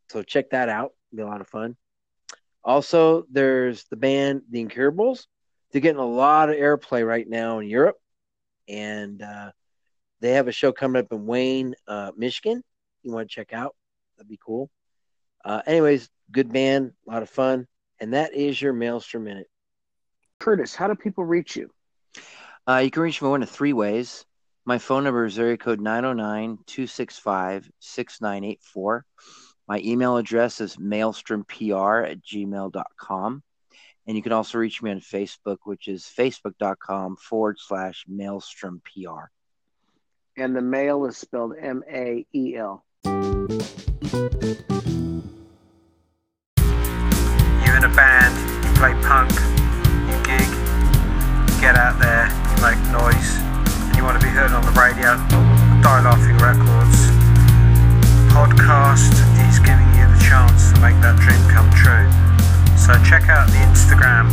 so 0.10 0.24
check 0.24 0.50
that 0.50 0.68
out. 0.68 0.92
It'll 1.14 1.24
be 1.24 1.28
a 1.28 1.32
lot 1.32 1.42
of 1.42 1.48
fun. 1.48 1.78
Also, 2.64 3.26
there's 3.32 3.86
the 3.86 3.96
band 3.96 4.42
The 4.50 4.62
Incurables. 4.62 5.28
They're 5.72 5.82
getting 5.82 6.02
a 6.02 6.06
lot 6.06 6.50
of 6.50 6.56
airplay 6.56 7.06
right 7.06 7.28
now 7.28 7.60
in 7.60 7.68
Europe, 7.68 7.98
and 8.68 9.22
uh, 9.22 9.52
they 10.20 10.32
have 10.32 10.48
a 10.48 10.52
show 10.52 10.72
coming 10.72 11.00
up 11.00 11.12
in 11.12 11.26
Wayne, 11.26 11.76
uh, 11.88 12.12
Michigan. 12.18 12.64
You 13.04 13.14
want 13.14 13.30
to 13.30 13.34
check 13.34 13.54
out? 13.54 13.76
That'd 14.18 14.30
be 14.30 14.40
cool. 14.44 14.70
Uh, 15.46 15.62
anyways, 15.66 16.10
good 16.32 16.52
band, 16.52 16.92
a 17.08 17.12
lot 17.12 17.24
of 17.24 17.30
fun, 17.30 17.68
and 18.00 18.14
that 18.14 18.34
is 18.34 18.62
your 18.62 18.74
Maelstrom 18.74 19.24
Minute. 19.24 19.48
Curtis, 20.40 20.76
how 20.76 20.88
do 20.88 20.96
people 20.96 21.24
reach 21.24 21.56
you? 21.56 21.70
Uh, 22.68 22.78
you 22.78 22.92
can 22.92 23.04
reach 23.04 23.22
me 23.22 23.30
one 23.30 23.44
of 23.44 23.50
three 23.50 23.74
ways. 23.74 24.26
My 24.66 24.78
phone 24.78 25.04
number 25.04 25.26
is 25.26 25.40
area 25.40 25.58
code 25.58 25.82
909 25.82 26.60
265 26.66 27.72
6984. 27.80 29.06
My 29.70 29.80
email 29.86 30.18
address 30.18 30.60
is 30.62 30.78
maelstrompr 30.78 32.12
at 32.12 32.24
gmail.com. 32.24 33.44
And 34.08 34.18
you 34.18 34.24
can 34.24 34.32
also 34.32 34.58
reach 34.58 34.82
me 34.82 34.90
on 34.90 35.00
Facebook, 35.00 35.58
which 35.64 35.88
is 35.88 36.12
facebook.com 36.18 37.18
forward 37.18 37.58
slash 37.60 38.06
maelstrompr. 38.12 39.28
And 40.36 40.56
the 40.56 40.62
mail 40.62 41.06
is 41.06 41.18
spelled 41.18 41.54
M 41.62 41.84
A 41.88 42.26
E 42.34 42.56
L. 42.56 42.84
You're 43.04 43.14
in 47.78 47.84
a 47.84 47.94
band, 47.94 48.66
you 48.66 48.74
play 48.74 48.94
punk, 49.04 49.30
you 50.10 50.18
gig, 50.26 50.50
you 51.48 51.62
get 51.62 51.76
out 51.76 52.00
there, 52.00 52.26
you 52.26 52.58
make 52.64 52.82
noise, 52.92 53.38
and 53.86 53.96
you 53.96 54.04
want 54.04 54.20
to 54.20 54.26
be 54.26 54.32
heard 54.32 54.50
on 54.52 54.64
the 54.64 54.72
radio. 54.72 55.16
Die 55.84 56.02
Laughing 56.02 56.38
Records 56.40 56.99
podcast 58.60 59.16
is 59.48 59.58
giving 59.60 59.88
you 59.96 60.04
the 60.04 60.20
chance 60.20 60.72
to 60.74 60.80
make 60.82 60.96
that 61.00 61.16
dream 61.24 61.40
come 61.48 61.70
true. 61.72 62.04
So 62.76 62.92
check 63.08 63.30
out 63.30 63.48
the 63.48 63.60
Instagram 63.64 64.28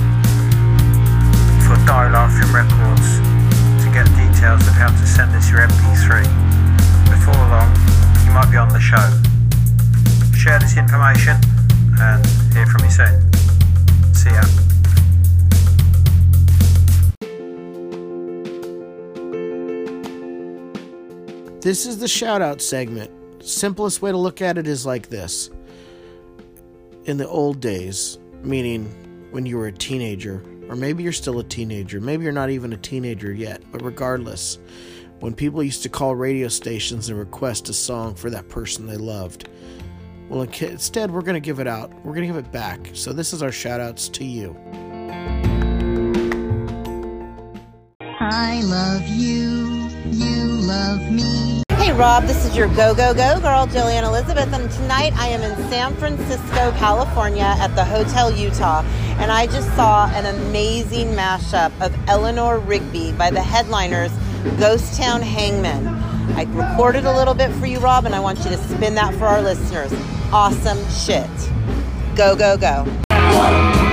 for 1.62 1.78
Die 1.86 2.10
Laughing 2.10 2.50
Records 2.50 3.22
to 3.82 3.86
get 3.94 4.04
details 4.18 4.66
of 4.66 4.74
how 4.74 4.90
to 4.90 5.06
send 5.06 5.30
us 5.36 5.50
your 5.50 5.60
MP3. 5.60 6.26
Before 7.06 7.34
long, 7.34 7.70
you 8.26 8.32
might 8.32 8.50
be 8.50 8.56
on 8.56 8.68
the 8.68 8.80
show. 8.80 9.06
Share 10.36 10.58
this 10.58 10.76
information 10.76 11.36
and 12.00 12.26
hear 12.52 12.66
from 12.66 12.84
you 12.84 12.90
soon. 12.90 13.14
See 14.12 14.30
ya. 14.30 14.42
This 21.60 21.86
is 21.86 21.98
the 21.98 22.08
shout 22.08 22.42
out 22.42 22.60
segment. 22.60 23.15
Simplest 23.46 24.02
way 24.02 24.10
to 24.10 24.16
look 24.16 24.42
at 24.42 24.58
it 24.58 24.66
is 24.66 24.84
like 24.84 25.08
this. 25.08 25.50
In 27.04 27.16
the 27.16 27.28
old 27.28 27.60
days, 27.60 28.18
meaning 28.42 28.86
when 29.30 29.46
you 29.46 29.56
were 29.56 29.68
a 29.68 29.72
teenager, 29.72 30.42
or 30.68 30.74
maybe 30.74 31.04
you're 31.04 31.12
still 31.12 31.38
a 31.38 31.44
teenager, 31.44 32.00
maybe 32.00 32.24
you're 32.24 32.32
not 32.32 32.50
even 32.50 32.72
a 32.72 32.76
teenager 32.76 33.32
yet, 33.32 33.62
but 33.70 33.84
regardless, 33.84 34.58
when 35.20 35.32
people 35.32 35.62
used 35.62 35.84
to 35.84 35.88
call 35.88 36.16
radio 36.16 36.48
stations 36.48 37.08
and 37.08 37.16
request 37.16 37.68
a 37.68 37.72
song 37.72 38.16
for 38.16 38.30
that 38.30 38.48
person 38.48 38.84
they 38.84 38.96
loved, 38.96 39.48
well, 40.28 40.42
instead, 40.42 41.12
we're 41.12 41.22
going 41.22 41.34
to 41.34 41.40
give 41.40 41.60
it 41.60 41.68
out. 41.68 41.94
We're 42.04 42.14
going 42.14 42.26
to 42.26 42.34
give 42.34 42.44
it 42.44 42.50
back. 42.50 42.90
So, 42.94 43.12
this 43.12 43.32
is 43.32 43.44
our 43.44 43.52
shout 43.52 43.78
outs 43.80 44.08
to 44.08 44.24
you. 44.24 44.56
I 48.00 48.60
love 48.64 49.06
you, 49.06 49.88
you 50.10 50.46
love 50.66 51.00
me. 51.12 51.62
Rob, 51.96 52.24
this 52.24 52.44
is 52.44 52.54
your 52.54 52.68
Go 52.68 52.94
Go 52.94 53.14
Go 53.14 53.40
girl, 53.40 53.66
Jillian 53.66 54.02
Elizabeth, 54.02 54.52
and 54.52 54.70
tonight 54.70 55.14
I 55.16 55.28
am 55.28 55.40
in 55.40 55.56
San 55.70 55.94
Francisco, 55.96 56.70
California 56.72 57.54
at 57.58 57.74
the 57.74 57.86
Hotel 57.86 58.30
Utah, 58.30 58.82
and 59.18 59.32
I 59.32 59.46
just 59.46 59.74
saw 59.76 60.06
an 60.10 60.26
amazing 60.26 61.08
mashup 61.14 61.72
of 61.80 61.96
Eleanor 62.06 62.58
Rigby 62.58 63.12
by 63.12 63.30
the 63.30 63.40
headliners 63.40 64.12
Ghost 64.58 65.00
Town 65.00 65.22
Hangman. 65.22 65.86
I 66.36 66.42
recorded 66.52 67.06
a 67.06 67.16
little 67.16 67.34
bit 67.34 67.50
for 67.52 67.64
you, 67.64 67.78
Rob, 67.78 68.04
and 68.04 68.14
I 68.14 68.20
want 68.20 68.40
you 68.40 68.50
to 68.50 68.58
spin 68.58 68.94
that 68.96 69.14
for 69.14 69.24
our 69.24 69.40
listeners. 69.40 69.90
Awesome 70.34 70.78
shit. 70.90 71.30
Go, 72.14 72.36
go, 72.36 72.58
go. 72.58 73.85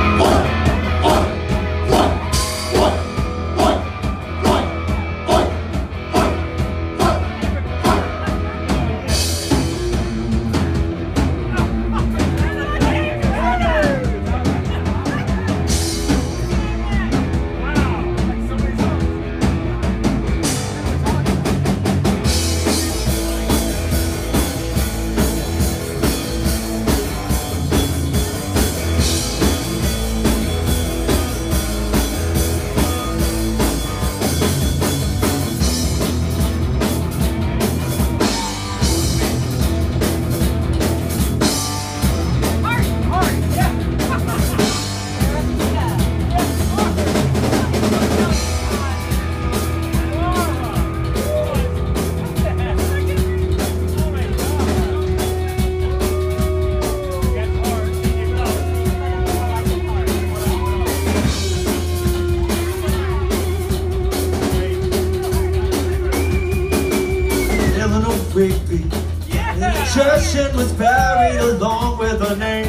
The 70.34 70.48
and 70.48 70.58
was 70.58 70.72
buried 70.74 71.40
along 71.40 72.00
with 72.00 72.20
her 72.20 72.36
name. 72.36 72.66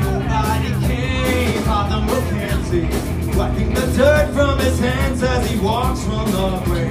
Nobody 0.00 0.70
came, 0.86 1.62
Father 1.64 2.00
McKenzie, 2.06 3.36
wiping 3.36 3.74
the 3.74 3.86
dirt 3.94 4.32
from 4.32 4.58
his 4.58 4.78
hands 4.78 5.22
as 5.22 5.50
he 5.50 5.58
walks 5.58 6.02
from 6.04 6.30
the 6.30 6.62
grave. 6.64 6.87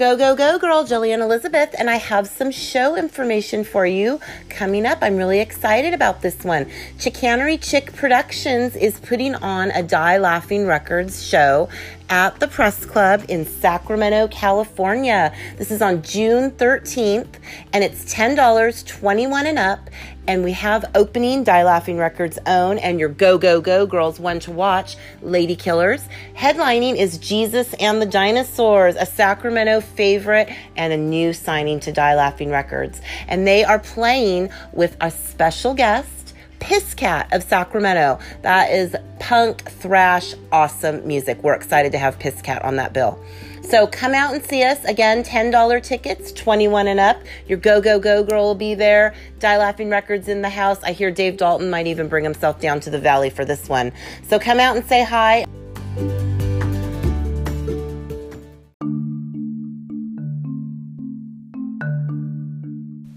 Your 0.00 0.16
Go 0.16 0.34
Go 0.34 0.36
Go 0.36 0.58
girl, 0.58 0.84
Jillian 0.84 1.20
Elizabeth, 1.20 1.74
and 1.78 1.88
I 1.88 1.96
have 1.96 2.26
some 2.26 2.50
show 2.50 2.96
information 2.96 3.64
for 3.64 3.86
you 3.86 4.20
coming 4.56 4.86
up. 4.86 4.98
I'm 5.02 5.16
really 5.16 5.40
excited 5.40 5.92
about 5.92 6.22
this 6.22 6.42
one. 6.42 6.66
Chicanery 6.98 7.58
Chick 7.58 7.92
Productions 7.92 8.74
is 8.74 8.98
putting 8.98 9.34
on 9.34 9.70
a 9.72 9.82
Die 9.82 10.16
Laughing 10.16 10.66
Records 10.66 11.22
show 11.22 11.68
at 12.08 12.38
the 12.40 12.48
Press 12.48 12.84
Club 12.84 13.24
in 13.28 13.44
Sacramento, 13.44 14.28
California. 14.28 15.34
This 15.58 15.70
is 15.70 15.82
on 15.82 16.02
June 16.02 16.52
13th, 16.52 17.26
and 17.72 17.82
it's 17.82 18.14
$10, 18.14 18.86
21 18.86 19.46
and 19.46 19.58
up. 19.58 19.90
And 20.28 20.42
we 20.42 20.52
have 20.52 20.84
opening 20.96 21.44
Die 21.44 21.62
Laughing 21.62 21.98
Records 21.98 22.36
own 22.46 22.78
and 22.78 22.98
your 22.98 23.08
Go 23.08 23.38
Go 23.38 23.60
Go 23.60 23.86
girls 23.86 24.18
one 24.18 24.40
to 24.40 24.50
watch, 24.50 24.96
Lady 25.22 25.54
Killers. 25.54 26.08
Headlining 26.34 26.96
is 26.96 27.16
Jesus 27.18 27.72
and 27.74 28.02
the 28.02 28.06
Dinosaurs, 28.06 28.96
a 28.96 29.06
Sacramento 29.06 29.80
favorite 29.80 30.48
and 30.76 30.92
a 30.92 30.96
new 30.96 31.32
signing 31.32 31.78
to 31.80 31.92
Die 31.92 32.16
Laughing 32.16 32.50
Records. 32.50 33.00
And 33.28 33.46
they 33.46 33.62
are 33.62 33.78
playing 33.78 34.45
with 34.72 34.96
a 35.00 35.10
special 35.10 35.74
guest. 35.74 36.34
Piss 36.58 36.94
Cat 36.94 37.28
of 37.32 37.42
Sacramento. 37.42 38.18
That 38.42 38.72
is 38.72 38.96
punk, 39.20 39.70
thrash, 39.70 40.34
awesome 40.50 41.06
music. 41.06 41.42
We're 41.42 41.54
excited 41.54 41.92
to 41.92 41.98
have 41.98 42.18
Piss 42.18 42.40
Cat 42.42 42.64
on 42.64 42.76
that 42.76 42.92
bill. 42.92 43.22
So 43.62 43.86
come 43.86 44.14
out 44.14 44.32
and 44.32 44.44
see 44.44 44.62
us. 44.62 44.84
Again, 44.84 45.24
$10 45.24 45.82
tickets, 45.82 46.32
21 46.32 46.86
and 46.86 47.00
up. 47.00 47.20
Your 47.48 47.58
Go 47.58 47.80
Go 47.80 47.98
Go 47.98 48.22
girl 48.22 48.44
will 48.44 48.54
be 48.54 48.74
there. 48.74 49.14
Die 49.40 49.58
Laughing 49.58 49.90
Records 49.90 50.28
in 50.28 50.40
the 50.42 50.50
house. 50.50 50.82
I 50.82 50.92
hear 50.92 51.10
Dave 51.10 51.36
Dalton 51.36 51.68
might 51.68 51.88
even 51.88 52.08
bring 52.08 52.24
himself 52.24 52.60
down 52.60 52.80
to 52.80 52.90
the 52.90 53.00
valley 53.00 53.30
for 53.30 53.44
this 53.44 53.68
one. 53.68 53.92
So 54.28 54.38
come 54.38 54.60
out 54.60 54.76
and 54.76 54.86
say 54.86 55.04
hi. 55.04 55.46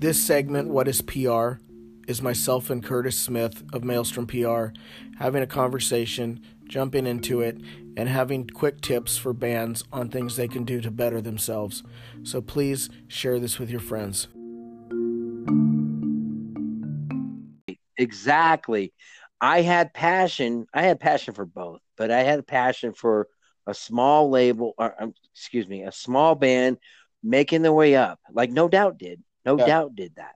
This 0.09 0.25
segment, 0.25 0.69
What 0.69 0.87
is 0.87 1.03
PR, 1.03 1.59
is 2.07 2.19
myself 2.19 2.71
and 2.71 2.83
Curtis 2.83 3.15
Smith 3.15 3.63
of 3.71 3.83
Maelstrom 3.83 4.25
PR 4.25 4.69
having 5.19 5.43
a 5.43 5.45
conversation, 5.45 6.43
jumping 6.67 7.05
into 7.05 7.41
it, 7.41 7.61
and 7.95 8.09
having 8.09 8.47
quick 8.47 8.81
tips 8.81 9.17
for 9.17 9.33
bands 9.33 9.83
on 9.93 10.09
things 10.09 10.35
they 10.35 10.47
can 10.47 10.63
do 10.63 10.81
to 10.81 10.89
better 10.89 11.21
themselves. 11.21 11.83
So 12.23 12.41
please 12.41 12.89
share 13.07 13.39
this 13.39 13.59
with 13.59 13.69
your 13.69 13.81
friends. 13.81 14.27
Exactly. 17.95 18.91
I 19.39 19.61
had 19.61 19.93
passion. 19.93 20.65
I 20.73 20.81
had 20.81 20.99
passion 20.99 21.35
for 21.35 21.45
both, 21.45 21.81
but 21.97 22.09
I 22.09 22.23
had 22.23 22.39
a 22.39 22.43
passion 22.43 22.93
for 22.93 23.27
a 23.67 23.75
small 23.75 24.31
label, 24.31 24.73
or 24.79 24.95
um, 24.99 25.13
excuse 25.35 25.67
me, 25.67 25.83
a 25.83 25.91
small 25.91 26.33
band 26.33 26.79
making 27.21 27.61
their 27.61 27.73
way 27.73 27.95
up, 27.95 28.19
like 28.33 28.49
No 28.49 28.67
Doubt 28.67 28.97
did. 28.97 29.21
No 29.49 29.57
Yeah. 29.57 29.65
Doubt 29.65 29.95
did 29.95 30.15
that. 30.17 30.35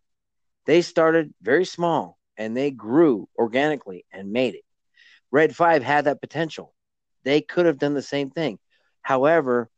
They 0.65 0.81
started 0.81 1.35
very 1.39 1.65
small 1.65 2.17
and 2.35 2.57
they 2.57 2.71
grew 2.71 3.29
organically 3.37 4.05
and 4.11 4.31
made 4.31 4.55
it. 4.55 4.65
Red 5.29 5.55
Five 5.55 5.83
had 5.83 6.05
that 6.05 6.19
potential. 6.19 6.73
They 7.23 7.39
could 7.41 7.67
have 7.67 7.77
done 7.77 7.93
the 7.93 8.01
same 8.01 8.31
thing. 8.31 8.57
However, 9.03 9.69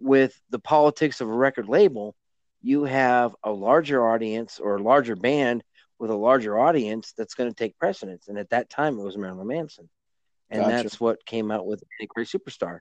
with 0.00 0.40
the 0.50 0.58
politics 0.58 1.20
of 1.20 1.28
a 1.28 1.32
record 1.32 1.68
label, 1.68 2.16
you 2.62 2.82
have 2.82 3.36
a 3.44 3.52
larger 3.52 4.04
audience 4.10 4.58
or 4.58 4.76
a 4.76 4.82
larger 4.82 5.14
band 5.14 5.62
with 6.00 6.10
a 6.10 6.16
larger 6.16 6.58
audience 6.58 7.12
that's 7.16 7.34
going 7.34 7.48
to 7.48 7.54
take 7.54 7.78
precedence. 7.78 8.26
And 8.26 8.38
at 8.38 8.50
that 8.50 8.70
time, 8.70 8.98
it 8.98 9.04
was 9.04 9.16
Marilyn 9.16 9.46
Manson. 9.46 9.88
And 10.50 10.62
Gotcha. 10.62 10.82
that's 10.82 10.98
what 10.98 11.24
came 11.24 11.52
out 11.52 11.64
with 11.64 11.84
Great 12.08 12.26
Superstar. 12.26 12.80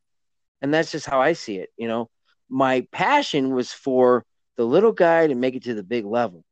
And 0.59 0.73
that's 0.73 0.91
just 0.91 1.05
how 1.05 1.21
I 1.21 1.33
see 1.33 1.57
it. 1.57 1.69
You 1.77 1.87
know, 1.87 2.09
my 2.49 2.87
passion 2.91 3.53
was 3.53 3.71
for 3.71 4.25
the 4.59 4.65
little 4.65 4.91
guy 4.91 5.25
to 5.25 5.35
make 5.35 5.55
it 5.55 5.63
to 5.63 5.73
the 5.73 5.83
big 5.83 6.03
level. 6.03 6.43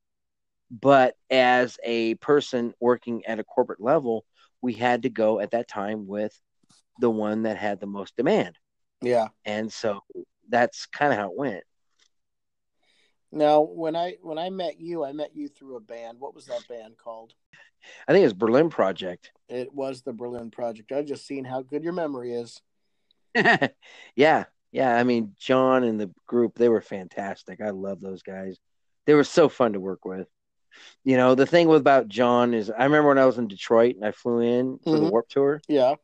But 0.72 1.16
as 1.30 1.78
a 1.84 2.16
person 2.16 2.74
working 2.80 3.26
at 3.26 3.38
a 3.38 3.44
corporate 3.44 3.82
level, 3.82 4.24
we 4.62 4.72
had 4.72 5.04
to 5.04 5.10
go 5.10 5.42
at 5.42 5.52
that 5.52 5.68
time 5.68 6.08
with 6.08 6.34
the 7.02 7.10
one 7.10 7.44
that 7.44 7.58
had 7.58 7.82
the 7.82 7.86
most 7.86 8.16
demand. 8.16 8.58
Yeah. 9.02 9.28
And 9.44 9.70
so 9.74 10.04
that's 10.48 10.86
kind 10.86 11.12
of 11.12 11.20
how 11.20 11.32
it 11.32 11.38
went. 11.38 11.64
Now, 13.30 13.60
when 13.60 13.98
I 13.98 14.16
when 14.22 14.38
I 14.38 14.52
met 14.52 14.80
you, 14.80 15.04
I 15.04 15.12
met 15.12 15.36
you 15.36 15.50
through 15.50 15.76
a 15.76 15.82
band. 15.82 16.18
What 16.18 16.34
was 16.34 16.46
that 16.46 16.66
band 16.70 16.98
called? 16.98 17.34
I 18.08 18.14
think 18.14 18.22
it 18.22 18.28
was 18.28 18.34
Berlin 18.34 18.70
Project. 18.70 19.32
It 19.50 19.74
was 19.74 20.02
the 20.04 20.14
Berlin 20.14 20.50
Project. 20.50 20.94
I've 20.94 21.08
just 21.08 21.28
seen 21.28 21.44
how 21.44 21.62
good 21.62 21.84
your 21.84 21.92
memory 21.92 22.32
is. 22.32 22.62
yeah, 24.16 24.46
yeah. 24.72 24.96
I 24.96 25.04
mean, 25.04 25.36
John 25.40 25.84
and 25.84 26.00
the 26.00 26.12
group, 26.26 26.56
they 26.56 26.70
were 26.70 26.82
fantastic. 26.82 27.62
I 27.62 27.70
love 27.72 28.02
those 28.02 28.24
guys. 28.24 28.58
They 29.06 29.14
were 29.14 29.24
so 29.24 29.50
fun 29.50 29.74
to 29.74 29.80
work 29.80 30.06
with. 30.06 30.28
You 31.04 31.18
know, 31.18 31.34
the 31.36 31.46
thing 31.46 31.68
with 31.68 31.82
about 31.82 32.08
John 32.08 32.54
is 32.54 32.70
I 32.70 32.84
remember 32.84 33.10
when 33.10 33.18
I 33.18 33.26
was 33.26 33.38
in 33.38 33.48
Detroit 33.48 33.96
and 33.96 34.06
I 34.06 34.12
flew 34.12 34.42
in 34.42 34.78
for 34.80 34.92
the 34.92 35.06
Mhm. 35.06 35.12
Warped 35.12 35.32
Tour 35.32 35.62
Yeah, 35.68 35.96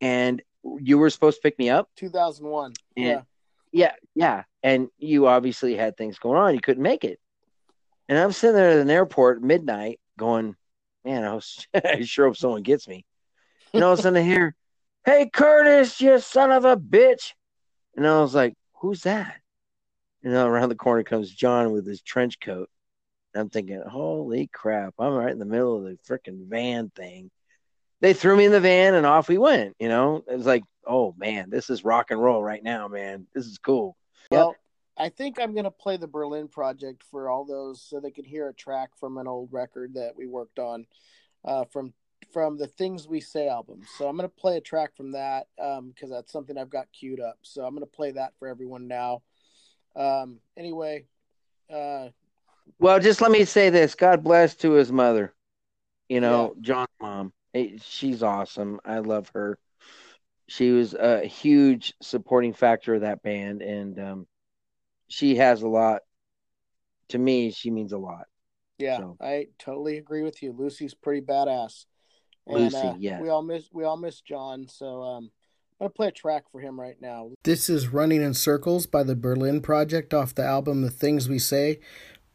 and 0.00 0.42
you 0.62 0.98
were 0.98 1.10
supposed 1.10 1.38
to 1.38 1.42
pick 1.42 1.58
me 1.58 1.70
up. 1.70 1.88
2001. 1.96 2.72
And 2.96 3.06
Yeah. 3.06 3.22
yeah, 3.72 3.92
yeah. 4.14 4.44
And 4.62 4.88
you 4.98 5.26
obviously 5.26 5.76
had 5.76 5.96
things 5.96 6.18
going 6.18 6.36
on. 6.38 6.54
You 6.54 6.60
couldn't 6.60 6.82
make 6.82 7.04
it. 7.04 7.18
And 8.08 8.18
I'm 8.18 8.32
sitting 8.32 8.56
there 8.56 8.70
at 8.70 8.78
an 8.78 8.90
airport 8.90 9.38
at 9.38 9.42
midnight 9.44 10.00
going, 10.18 10.56
man, 11.04 11.24
I, 11.24 11.32
was, 11.34 11.66
I 11.74 12.02
sure 12.02 12.26
hope 12.26 12.36
someone 12.36 12.62
gets 12.62 12.86
me. 12.88 13.06
And 13.72 13.82
all 13.84 13.92
of 13.92 13.98
a 14.00 14.02
sudden 14.02 14.18
I 14.18 14.26
hear, 14.26 14.54
hey, 15.06 15.30
Curtis, 15.32 16.00
you 16.00 16.18
son 16.18 16.50
of 16.50 16.64
a 16.64 16.76
bitch. 16.76 17.32
And 17.96 18.06
I 18.06 18.20
was 18.20 18.34
like, 18.34 18.54
who's 18.74 19.02
that? 19.02 19.40
And 20.22 20.34
then 20.34 20.46
around 20.46 20.68
the 20.68 20.74
corner 20.74 21.02
comes 21.02 21.30
John 21.30 21.72
with 21.72 21.86
his 21.86 22.02
trench 22.02 22.40
coat. 22.40 22.68
And 23.34 23.42
I'm 23.42 23.50
thinking, 23.50 23.82
holy 23.88 24.48
crap, 24.48 24.94
I'm 24.98 25.14
right 25.14 25.30
in 25.30 25.38
the 25.38 25.44
middle 25.44 25.76
of 25.76 25.84
the 25.84 25.98
freaking 26.08 26.48
van 26.48 26.90
thing. 26.90 27.30
They 28.00 28.12
threw 28.12 28.36
me 28.36 28.46
in 28.46 28.52
the 28.52 28.60
van 28.60 28.94
and 28.94 29.06
off 29.06 29.28
we 29.28 29.38
went. 29.38 29.76
You 29.78 29.88
know, 29.88 30.24
it 30.26 30.36
was 30.36 30.46
like, 30.46 30.64
oh 30.86 31.14
man, 31.16 31.50
this 31.50 31.70
is 31.70 31.84
rock 31.84 32.10
and 32.10 32.20
roll 32.20 32.42
right 32.42 32.62
now, 32.62 32.88
man. 32.88 33.26
This 33.34 33.46
is 33.46 33.58
cool. 33.58 33.96
Well, 34.30 34.56
I 34.96 35.08
think 35.08 35.40
I'm 35.40 35.54
gonna 35.54 35.70
play 35.70 35.96
the 35.96 36.06
Berlin 36.06 36.48
Project 36.48 37.04
for 37.10 37.30
all 37.30 37.44
those 37.44 37.82
so 37.82 38.00
they 38.00 38.10
can 38.10 38.24
hear 38.24 38.48
a 38.48 38.54
track 38.54 38.90
from 38.98 39.18
an 39.18 39.26
old 39.26 39.52
record 39.52 39.94
that 39.94 40.16
we 40.16 40.26
worked 40.26 40.58
on 40.58 40.86
uh, 41.44 41.64
from 41.66 41.92
from 42.32 42.56
the 42.56 42.66
Things 42.66 43.08
We 43.08 43.20
Say 43.20 43.48
album. 43.48 43.82
So 43.98 44.08
I'm 44.08 44.16
gonna 44.16 44.28
play 44.28 44.56
a 44.56 44.60
track 44.60 44.96
from 44.96 45.12
that 45.12 45.46
because 45.56 46.10
that's 46.10 46.32
something 46.32 46.56
I've 46.58 46.70
got 46.70 46.90
queued 46.92 47.20
up. 47.20 47.38
So 47.42 47.64
I'm 47.64 47.74
gonna 47.74 47.86
play 47.86 48.12
that 48.12 48.32
for 48.38 48.48
everyone 48.48 48.88
now. 48.88 49.22
Um, 49.96 50.38
anyway, 50.56 51.06
uh, 51.72 52.08
Well, 52.78 53.00
just 53.00 53.20
let 53.20 53.30
me 53.30 53.44
say 53.44 53.70
this: 53.70 53.94
God 53.94 54.22
bless 54.22 54.54
to 54.56 54.72
his 54.72 54.92
mother. 54.92 55.34
You 56.08 56.20
know, 56.20 56.54
John's 56.60 56.88
mom. 57.00 57.32
Eh, 57.54 57.78
She's 57.82 58.22
awesome. 58.22 58.80
I 58.84 58.98
love 58.98 59.30
her. 59.34 59.58
She 60.48 60.70
was 60.70 60.94
a 60.94 61.24
huge 61.26 61.94
supporting 62.02 62.52
factor 62.52 62.94
of 62.94 63.02
that 63.02 63.22
band, 63.22 63.62
and 63.62 63.98
um, 64.00 64.26
she 65.08 65.36
has 65.36 65.62
a 65.62 65.68
lot. 65.68 66.02
To 67.10 67.18
me, 67.18 67.50
she 67.50 67.70
means 67.70 67.92
a 67.92 67.98
lot. 67.98 68.26
yeah, 68.78 68.98
So- 68.98 69.16
I 69.20 69.48
totally 69.58 69.98
agree 69.98 70.22
with 70.22 70.42
you. 70.42 70.52
Lucy's 70.52 70.94
pretty 70.94 71.20
badass. 71.24 71.86
Lucy, 72.46 72.76
uh, 72.76 72.94
yeah. 72.98 73.20
We 73.20 73.28
all 73.28 73.42
miss 73.42 73.68
we 73.72 73.84
all 73.84 73.96
miss 73.96 74.20
John. 74.20 74.66
So 74.68 75.02
um, 75.02 75.30
I'm 75.80 75.86
gonna 75.86 75.90
play 75.90 76.08
a 76.08 76.12
track 76.12 76.44
for 76.50 76.60
him 76.60 76.78
right 76.78 77.00
now. 77.00 77.30
This 77.44 77.70
is 77.70 77.88
Running 77.88 78.22
in 78.22 78.34
Circles 78.34 78.86
by 78.86 79.02
the 79.02 79.16
Berlin 79.16 79.60
Project 79.60 80.12
off 80.12 80.34
the 80.34 80.44
album 80.44 80.82
The 80.82 80.90
Things 80.90 81.28
We 81.28 81.38
Say, 81.38 81.80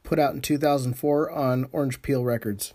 put 0.03 0.19
out 0.19 0.33
in 0.33 0.41
2004 0.41 1.31
on 1.31 1.69
Orange 1.71 2.01
Peel 2.01 2.23
Records. 2.23 2.73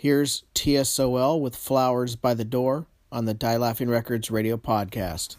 Here's 0.00 0.44
TSOL 0.54 1.40
with 1.40 1.56
Flowers 1.56 2.14
by 2.14 2.32
the 2.32 2.44
Door 2.44 2.86
on 3.10 3.24
the 3.24 3.34
Die 3.34 3.56
Laughing 3.56 3.88
Records 3.88 4.30
radio 4.30 4.56
podcast. 4.56 5.34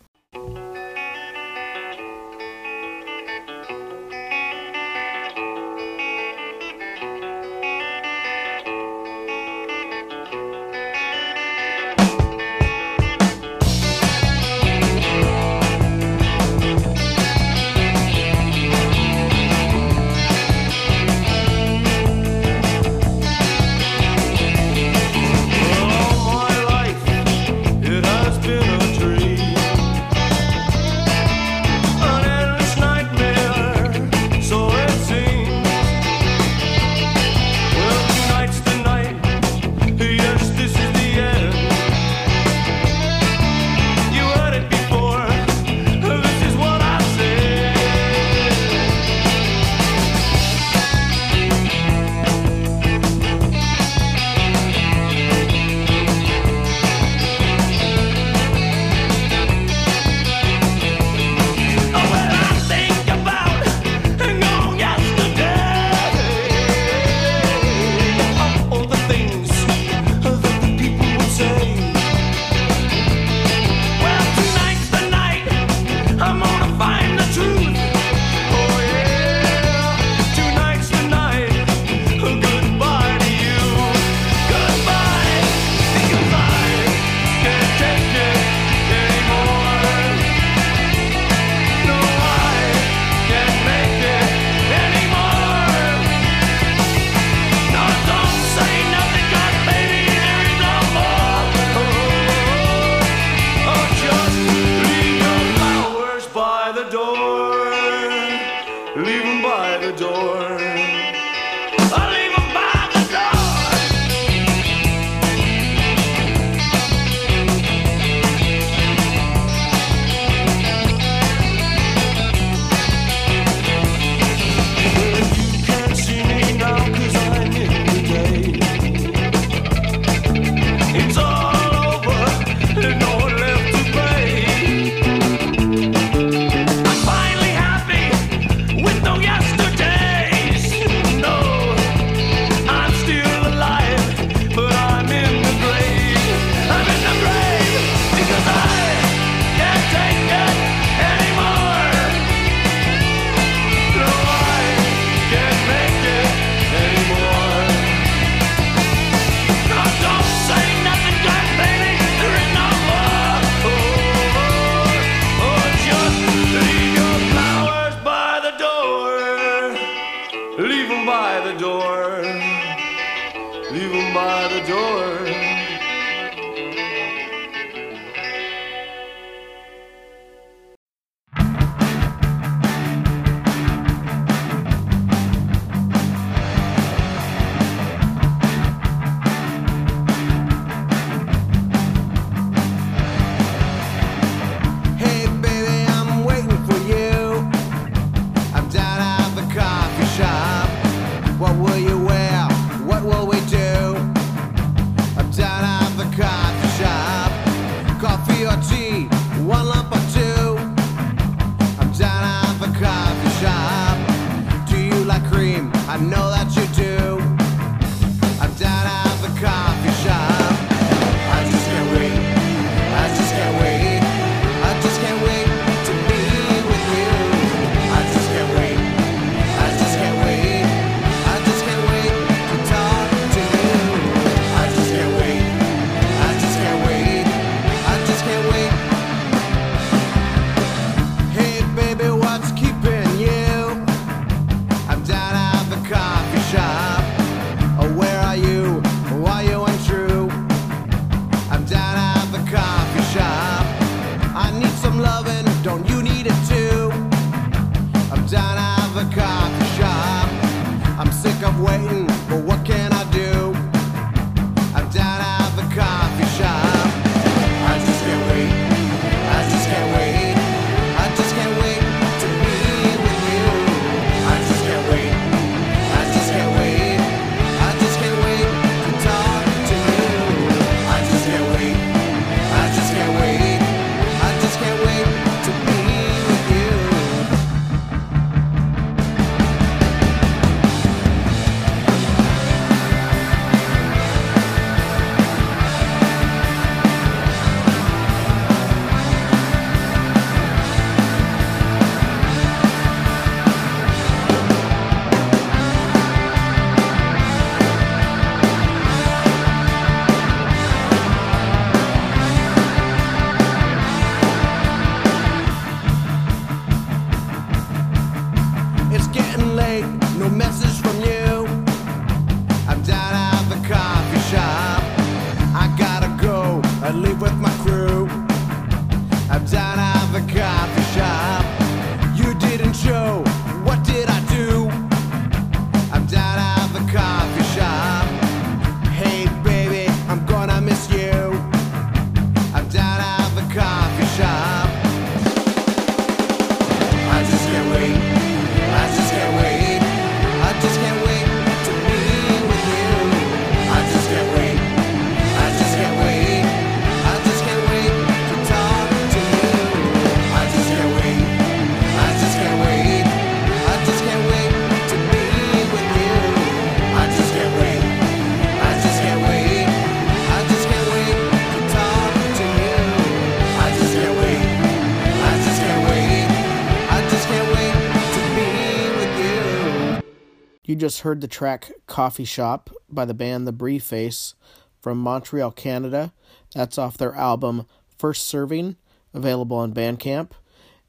Heard 381.00 381.22
the 381.22 381.30
track 381.30 381.72
Coffee 381.88 382.26
Shop 382.26 382.70
by 382.90 383.06
the 383.06 383.14
band 383.14 383.48
The 383.48 383.54
Briefface 383.54 384.34
from 384.82 384.98
Montreal, 384.98 385.52
Canada. 385.52 386.12
That's 386.54 386.78
off 386.78 386.98
their 386.98 387.16
album 387.16 387.68
First 387.98 388.26
Serving, 388.26 388.76
available 389.14 389.56
on 389.56 389.74
Bandcamp. 389.74 390.32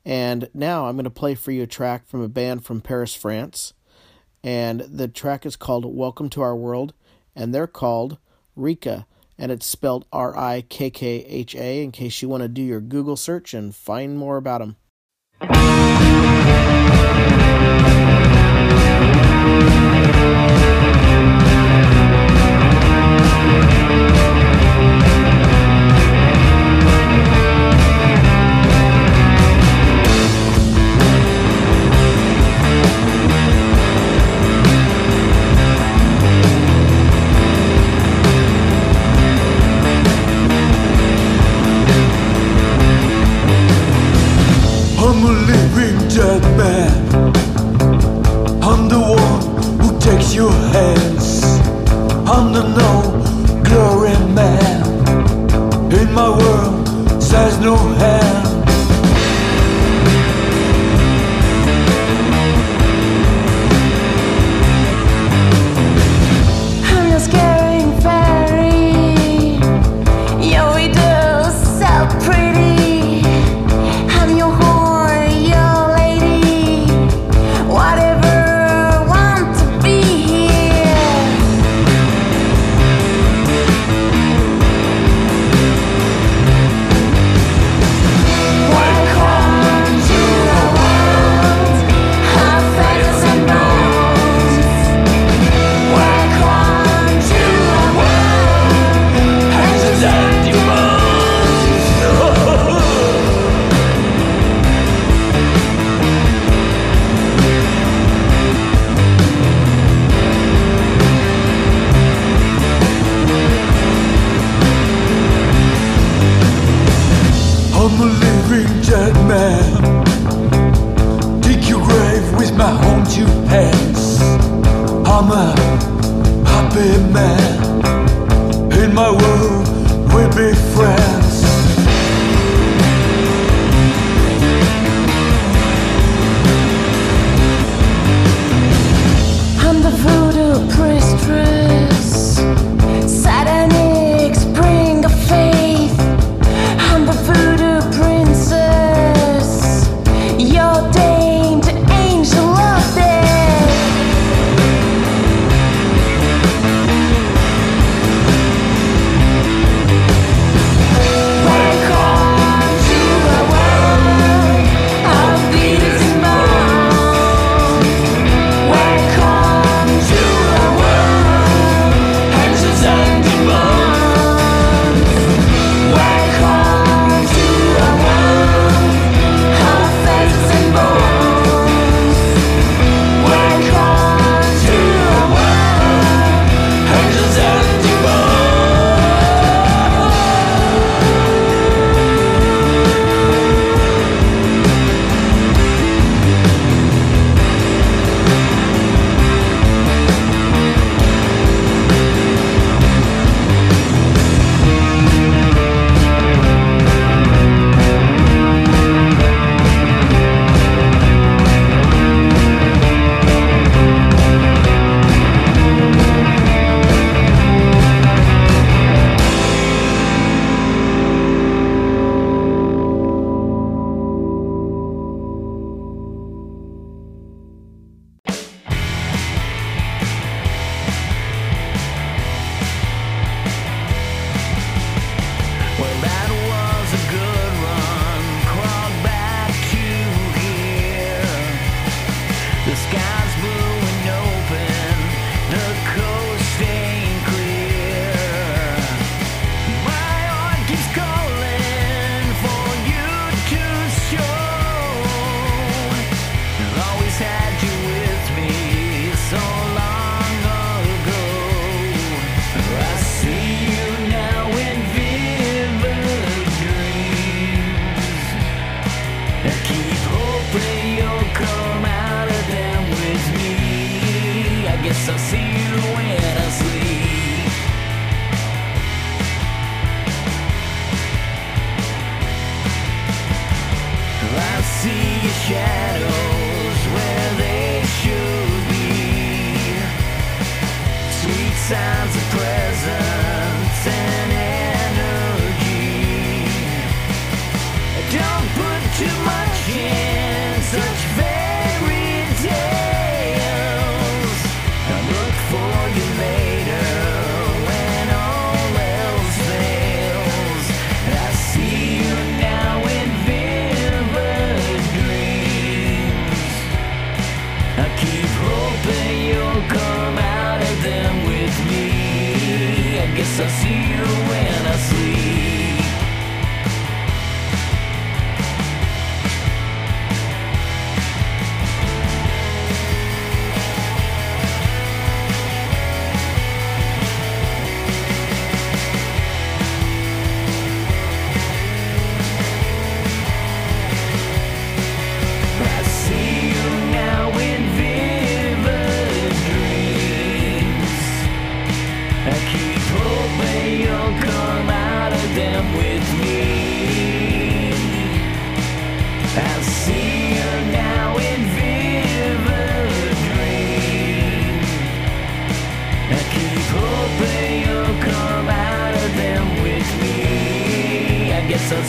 And 0.04 0.50
now 0.52 0.86
I'm 0.86 0.96
going 0.96 1.04
to 1.04 1.10
play 1.10 1.36
for 1.36 1.52
you 1.52 1.62
a 1.62 1.68
track 1.68 2.08
from 2.08 2.22
a 2.22 2.28
band 2.28 2.64
from 2.64 2.80
Paris, 2.80 3.14
France. 3.14 3.72
And 4.42 4.80
the 4.80 5.06
track 5.06 5.46
is 5.46 5.54
called 5.54 5.84
Welcome 5.84 6.28
to 6.30 6.42
Our 6.42 6.56
World, 6.56 6.92
and 7.36 7.54
they're 7.54 7.68
called 7.68 8.18
Rikkha, 8.58 9.06
and 9.38 9.52
it's 9.52 9.66
spelled 9.66 10.06
R 10.12 10.36
I 10.36 10.62
K 10.62 10.90
K 10.90 11.24
H 11.24 11.54
A 11.54 11.84
in 11.84 11.92
case 11.92 12.20
you 12.20 12.28
want 12.28 12.42
to 12.42 12.48
do 12.48 12.62
your 12.62 12.80
Google 12.80 13.16
search 13.16 13.54
and 13.54 13.72
find 13.72 14.18
more 14.18 14.38
about 14.38 14.58
them. 14.58 14.76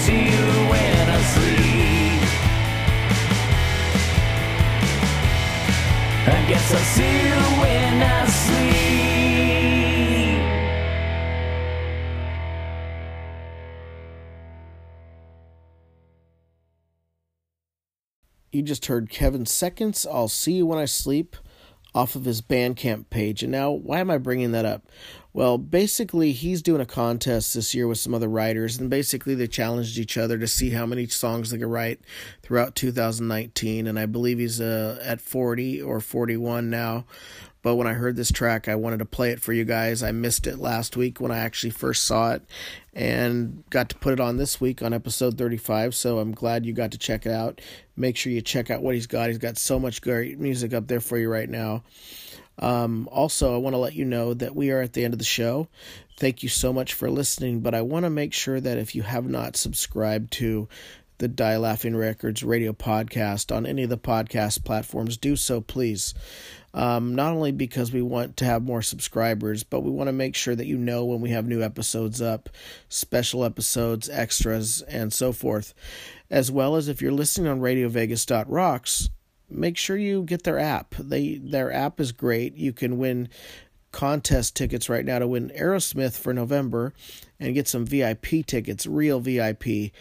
Guess 0.01 0.09
I'll 0.09 0.17
see 0.17 0.23
you 0.25 0.45
when 0.69 1.09
I 1.09 1.21
sleep. 1.21 2.21
I 6.27 6.45
guess 6.47 6.73
I'll 6.73 6.79
see 6.79 7.13
you 7.27 7.35
when 7.61 8.01
I 8.01 8.25
sleep. 8.25 8.61
You 18.51 18.61
just 18.63 18.87
heard 18.87 19.09
Kevin 19.09 19.45
Seconds, 19.45 20.07
I'll 20.09 20.27
See 20.27 20.53
You 20.53 20.65
When 20.65 20.77
I 20.79 20.85
Sleep, 20.85 21.37
off 21.93 22.15
of 22.15 22.25
his 22.25 22.41
Bandcamp 22.41 23.09
page. 23.09 23.43
And 23.43 23.51
now, 23.51 23.71
why 23.71 23.99
am 23.99 24.09
I 24.09 24.17
bringing 24.17 24.51
that 24.51 24.65
up? 24.65 24.87
Well, 25.33 25.57
basically, 25.57 26.33
he's 26.33 26.61
doing 26.61 26.81
a 26.81 26.85
contest 26.85 27.53
this 27.53 27.73
year 27.73 27.87
with 27.87 27.99
some 27.99 28.13
other 28.13 28.27
writers, 28.27 28.77
and 28.77 28.89
basically, 28.89 29.33
they 29.33 29.47
challenged 29.47 29.97
each 29.97 30.17
other 30.17 30.37
to 30.37 30.47
see 30.47 30.71
how 30.71 30.85
many 30.85 31.07
songs 31.07 31.51
they 31.51 31.57
could 31.57 31.67
write 31.67 32.01
throughout 32.41 32.75
2019. 32.75 33.87
And 33.87 33.97
I 33.97 34.05
believe 34.05 34.39
he's 34.39 34.59
uh, 34.59 34.99
at 35.01 35.21
40 35.21 35.81
or 35.81 36.01
41 36.01 36.69
now. 36.69 37.05
But 37.64 37.76
when 37.76 37.88
I 37.88 37.93
heard 37.93 38.16
this 38.16 38.32
track, 38.32 38.68
I 38.68 38.76
wanted 38.76 38.99
to 38.99 39.05
play 39.05 39.32
it 39.32 39.41
for 39.41 39.53
you 39.53 39.66
guys. 39.66 40.01
I 40.01 40.12
missed 40.12 40.47
it 40.47 40.57
last 40.57 40.97
week 40.97 41.22
when 41.22 41.32
I 41.32 41.39
actually 41.39 41.70
first 41.70 42.03
saw 42.03 42.32
it 42.32 42.43
and 42.93 43.64
got 43.70 43.89
to 43.89 43.95
put 43.95 44.14
it 44.14 44.20
on 44.20 44.38
this 44.38 44.59
week 44.59 44.82
on 44.82 44.93
episode 44.93 45.38
35. 45.38 45.93
So 45.93 46.20
I'm 46.20 46.32
glad 46.32 46.66
you 46.66 46.74
got 46.74 46.91
to 46.91 46.97
check 46.97 47.26
it 47.26 47.32
out. 47.32 47.62
Make 47.95 48.18
sure 48.18 48.32
you 48.32 48.41
check 48.41 48.72
out 48.72 48.82
what 48.82 48.95
he's 48.95 49.07
got. 49.07 49.30
He's 49.30 49.38
got 49.38 49.57
so 49.57 49.80
much 49.80 50.01
great 50.01 50.39
music 50.39 50.74
up 50.74 50.88
there 50.88 50.99
for 50.99 51.18
you 51.18 51.30
right 51.30 51.49
now. 51.49 51.84
Um, 52.59 53.07
also, 53.12 53.53
I 53.53 53.57
want 53.57 53.74
to 53.74 53.80
let 53.80 53.95
you 53.95 54.05
know 54.05 54.34
that 54.34 54.55
we 54.55 54.72
are 54.72 54.82
at 54.82 54.93
the 54.93 55.03
end 55.03 55.14
of 55.14 55.20
the 55.20 55.26
show. 55.26 55.68
Thank 56.18 56.43
you 56.43 56.49
so 56.49 56.72
much 56.72 56.93
for 56.93 57.09
listening, 57.09 57.62
but 57.62 57.74
I 57.74 57.82
want 57.82 58.05
to 58.05 58.09
make 58.09 58.34
sure 58.34 58.59
that 58.59 58.78
if 58.78 58.93
you 58.93 59.01
have 59.01 59.28
not 59.28 59.55
subscribed 59.55 60.32
to 60.34 60.68
the 61.18 61.28
Die 61.28 61.57
Laughing 61.57 61.95
Records 61.95 62.43
radio 62.43 62.74
podcast 62.74 63.55
on 63.55 63.66
any 63.66 63.84
of 63.84 63.89
the 63.89 63.97
podcast 63.97 64.64
platforms, 64.64 65.18
do 65.18 65.36
so, 65.36 65.62
please. 65.62 66.14
Um, 66.74 67.15
not 67.15 67.34
only 67.34 67.51
because 67.51 67.91
we 67.91 68.01
want 68.01 68.38
to 68.38 68.45
have 68.45 68.63
more 68.63 68.82
subscribers, 68.82 69.63
but 69.63 69.82
we 69.82 69.91
want 69.91 70.07
to 70.07 70.13
make 70.13 70.36
sure 70.36 70.55
that 70.55 70.67
you 70.67 70.78
know 70.78 71.03
when 71.03 71.19
we 71.19 71.32
have 71.32 71.45
new 71.45 71.61
episodes 71.61 72.22
up, 72.22 72.49
special 72.88 73.43
episodes, 73.43 74.09
extras, 74.09 74.82
and 74.84 75.11
so 75.11 75.34
forth. 75.34 75.74
As 76.30 76.49
well 76.49 76.78
as 76.78 76.88
if 76.88 77.01
you're 77.01 77.11
listening 77.11 77.51
on 77.51 77.59
RadioVegas.rocks, 77.59 79.09
make 79.49 79.78
sure 79.78 79.97
you 79.97 80.24
get 80.24 80.43
their 80.43 80.59
app. 80.59 80.95
They 80.97 81.36
their 81.36 81.72
app 81.74 81.99
is 81.99 82.13
great. 82.13 82.55
You 82.55 82.72
can 82.72 82.97
win 82.97 83.28
contest 83.91 84.55
tickets 84.55 84.89
right 84.89 85.05
now 85.05 85.19
to 85.19 85.28
win 85.28 85.51
Aerosmith 85.57 86.17
for 86.17 86.34
November 86.34 86.93
and 87.39 87.53
get 87.53 87.67
some 87.67 87.86
VIP 87.86 88.45
tickets, 88.45 88.88
real 88.88 89.19
VIP. 89.19 89.91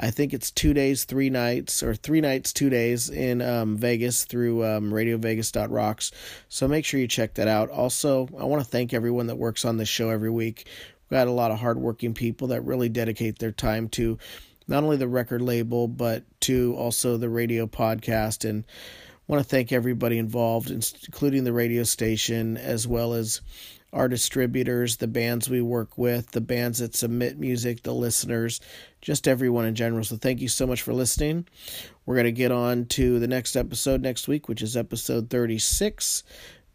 I 0.00 0.10
think 0.10 0.32
it's 0.32 0.50
two 0.50 0.72
days, 0.72 1.04
three 1.04 1.28
nights, 1.28 1.82
or 1.82 1.94
three 1.94 2.20
nights, 2.20 2.52
two 2.52 2.70
days 2.70 3.10
in 3.10 3.42
um, 3.42 3.76
Vegas 3.76 4.24
through 4.24 4.64
um, 4.64 4.92
RadioVegas.rocks. 4.92 6.12
So 6.48 6.68
make 6.68 6.84
sure 6.84 7.00
you 7.00 7.08
check 7.08 7.34
that 7.34 7.48
out. 7.48 7.68
Also, 7.70 8.28
I 8.38 8.44
want 8.44 8.62
to 8.62 8.68
thank 8.68 8.94
everyone 8.94 9.26
that 9.26 9.36
works 9.36 9.64
on 9.64 9.76
this 9.76 9.88
show 9.88 10.10
every 10.10 10.30
week. 10.30 10.68
We've 11.10 11.18
got 11.18 11.26
a 11.26 11.32
lot 11.32 11.50
of 11.50 11.58
hardworking 11.58 12.14
people 12.14 12.48
that 12.48 12.62
really 12.62 12.88
dedicate 12.88 13.38
their 13.38 13.50
time 13.50 13.88
to 13.90 14.18
not 14.68 14.84
only 14.84 14.98
the 14.98 15.08
record 15.08 15.42
label, 15.42 15.88
but 15.88 16.22
to 16.42 16.74
also 16.76 17.16
the 17.16 17.28
radio 17.28 17.66
podcast. 17.66 18.48
And 18.48 18.64
want 19.28 19.42
to 19.42 19.48
thank 19.48 19.72
everybody 19.72 20.18
involved, 20.18 20.70
including 20.70 21.44
the 21.44 21.52
radio 21.52 21.84
station, 21.84 22.56
as 22.56 22.88
well 22.88 23.12
as 23.12 23.40
our 23.92 24.08
distributors, 24.08 24.96
the 24.96 25.06
bands 25.06 25.48
we 25.48 25.62
work 25.62 25.96
with, 25.96 26.30
the 26.32 26.40
bands 26.40 26.78
that 26.78 26.94
submit 26.94 27.38
music, 27.38 27.82
the 27.82 27.94
listeners, 27.94 28.60
just 29.00 29.26
everyone 29.26 29.64
in 29.64 29.74
general. 29.74 30.04
So 30.04 30.16
thank 30.16 30.40
you 30.40 30.48
so 30.48 30.66
much 30.66 30.82
for 30.82 30.92
listening. 30.92 31.46
We're 32.04 32.16
going 32.16 32.24
to 32.26 32.32
get 32.32 32.52
on 32.52 32.86
to 32.86 33.18
the 33.18 33.28
next 33.28 33.56
episode 33.56 34.02
next 34.02 34.28
week, 34.28 34.48
which 34.48 34.62
is 34.62 34.76
episode 34.76 35.30
36. 35.30 36.22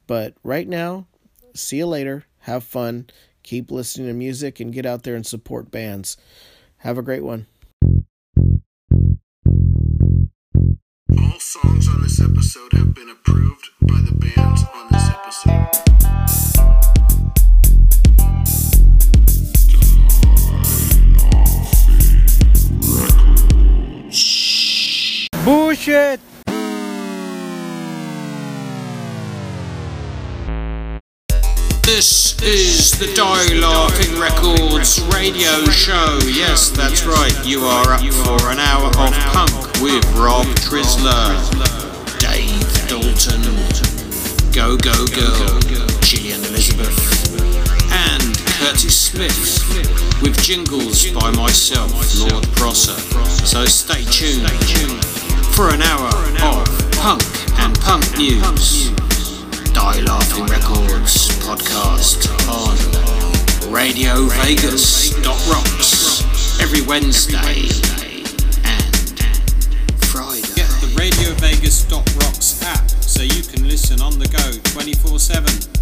But 0.07 0.36
right 0.43 0.68
now, 0.68 1.05
see 1.53 1.78
you 1.78 1.86
later. 1.86 2.26
Have 2.39 2.64
fun. 2.64 3.07
Keep 3.43 3.72
listening 3.72 4.07
to 4.07 4.14
music 4.14 4.59
and 4.59 4.74
get 4.74 4.86
out 4.86 5.03
there 5.03 5.16
and 5.16 5.26
support 5.26 5.70
bands. 5.70 6.18
Have 6.78 6.97
a 6.97 7.03
great 7.03 7.24
one. 7.24 7.45
This 32.04 32.36
is 32.41 32.91
the 32.99 33.08
Die 33.16 33.54
Laughing 33.64 34.20
Records 34.20 34.99
radio 35.16 35.64
show. 35.72 36.20
Yes, 36.28 36.70
that's 36.70 37.06
right. 37.06 37.32
You 37.45 37.64
are 37.64 37.93
up 37.93 38.01
for 38.04 38.51
an 38.51 38.60
hour 38.60 38.88
of 38.88 39.16
punk 39.32 39.56
with 39.80 40.04
Rob 40.12 40.45
Trisler, 40.60 41.32
Dave 42.20 42.60
Dalton, 42.91 43.39
Go 44.51 44.76
Go 44.76 45.08
Girl, 45.16 45.62
Gillian 46.01 46.43
Elizabeth, 46.43 46.91
and 47.89 48.36
Curtis 48.60 48.99
Smith 48.99 49.64
with 50.22 50.36
jingles 50.43 51.10
by 51.12 51.32
myself, 51.32 51.89
Lord 52.20 52.43
Prosser. 52.51 52.99
So 53.47 53.64
stay 53.64 54.04
tuned 54.12 54.51
for 55.56 55.74
an 55.74 55.82
hour 55.82 56.12
of 56.43 56.68
punk 56.99 57.24
and 57.62 57.80
punk 57.80 58.18
news. 58.18 58.91
Die 59.84 59.99
Laughing 59.99 60.45
Records 60.45 61.27
podcast 61.45 62.29
on 62.47 62.77
Radio 63.69 64.27
Vegas 64.27 65.13
Rocks 65.51 66.23
every 66.61 66.79
Wednesday 66.88 67.67
and 68.63 69.19
Friday. 70.05 70.47
Get 70.55 70.71
the 70.79 70.95
Radio 70.97 71.34
Vegas 71.34 71.86
Rocks 71.91 72.63
app 72.63 72.89
so 72.91 73.23
you 73.23 73.43
can 73.43 73.67
listen 73.67 74.01
on 74.01 74.17
the 74.19 74.27
go 74.29 74.71
24 74.71 75.19
7. 75.19 75.72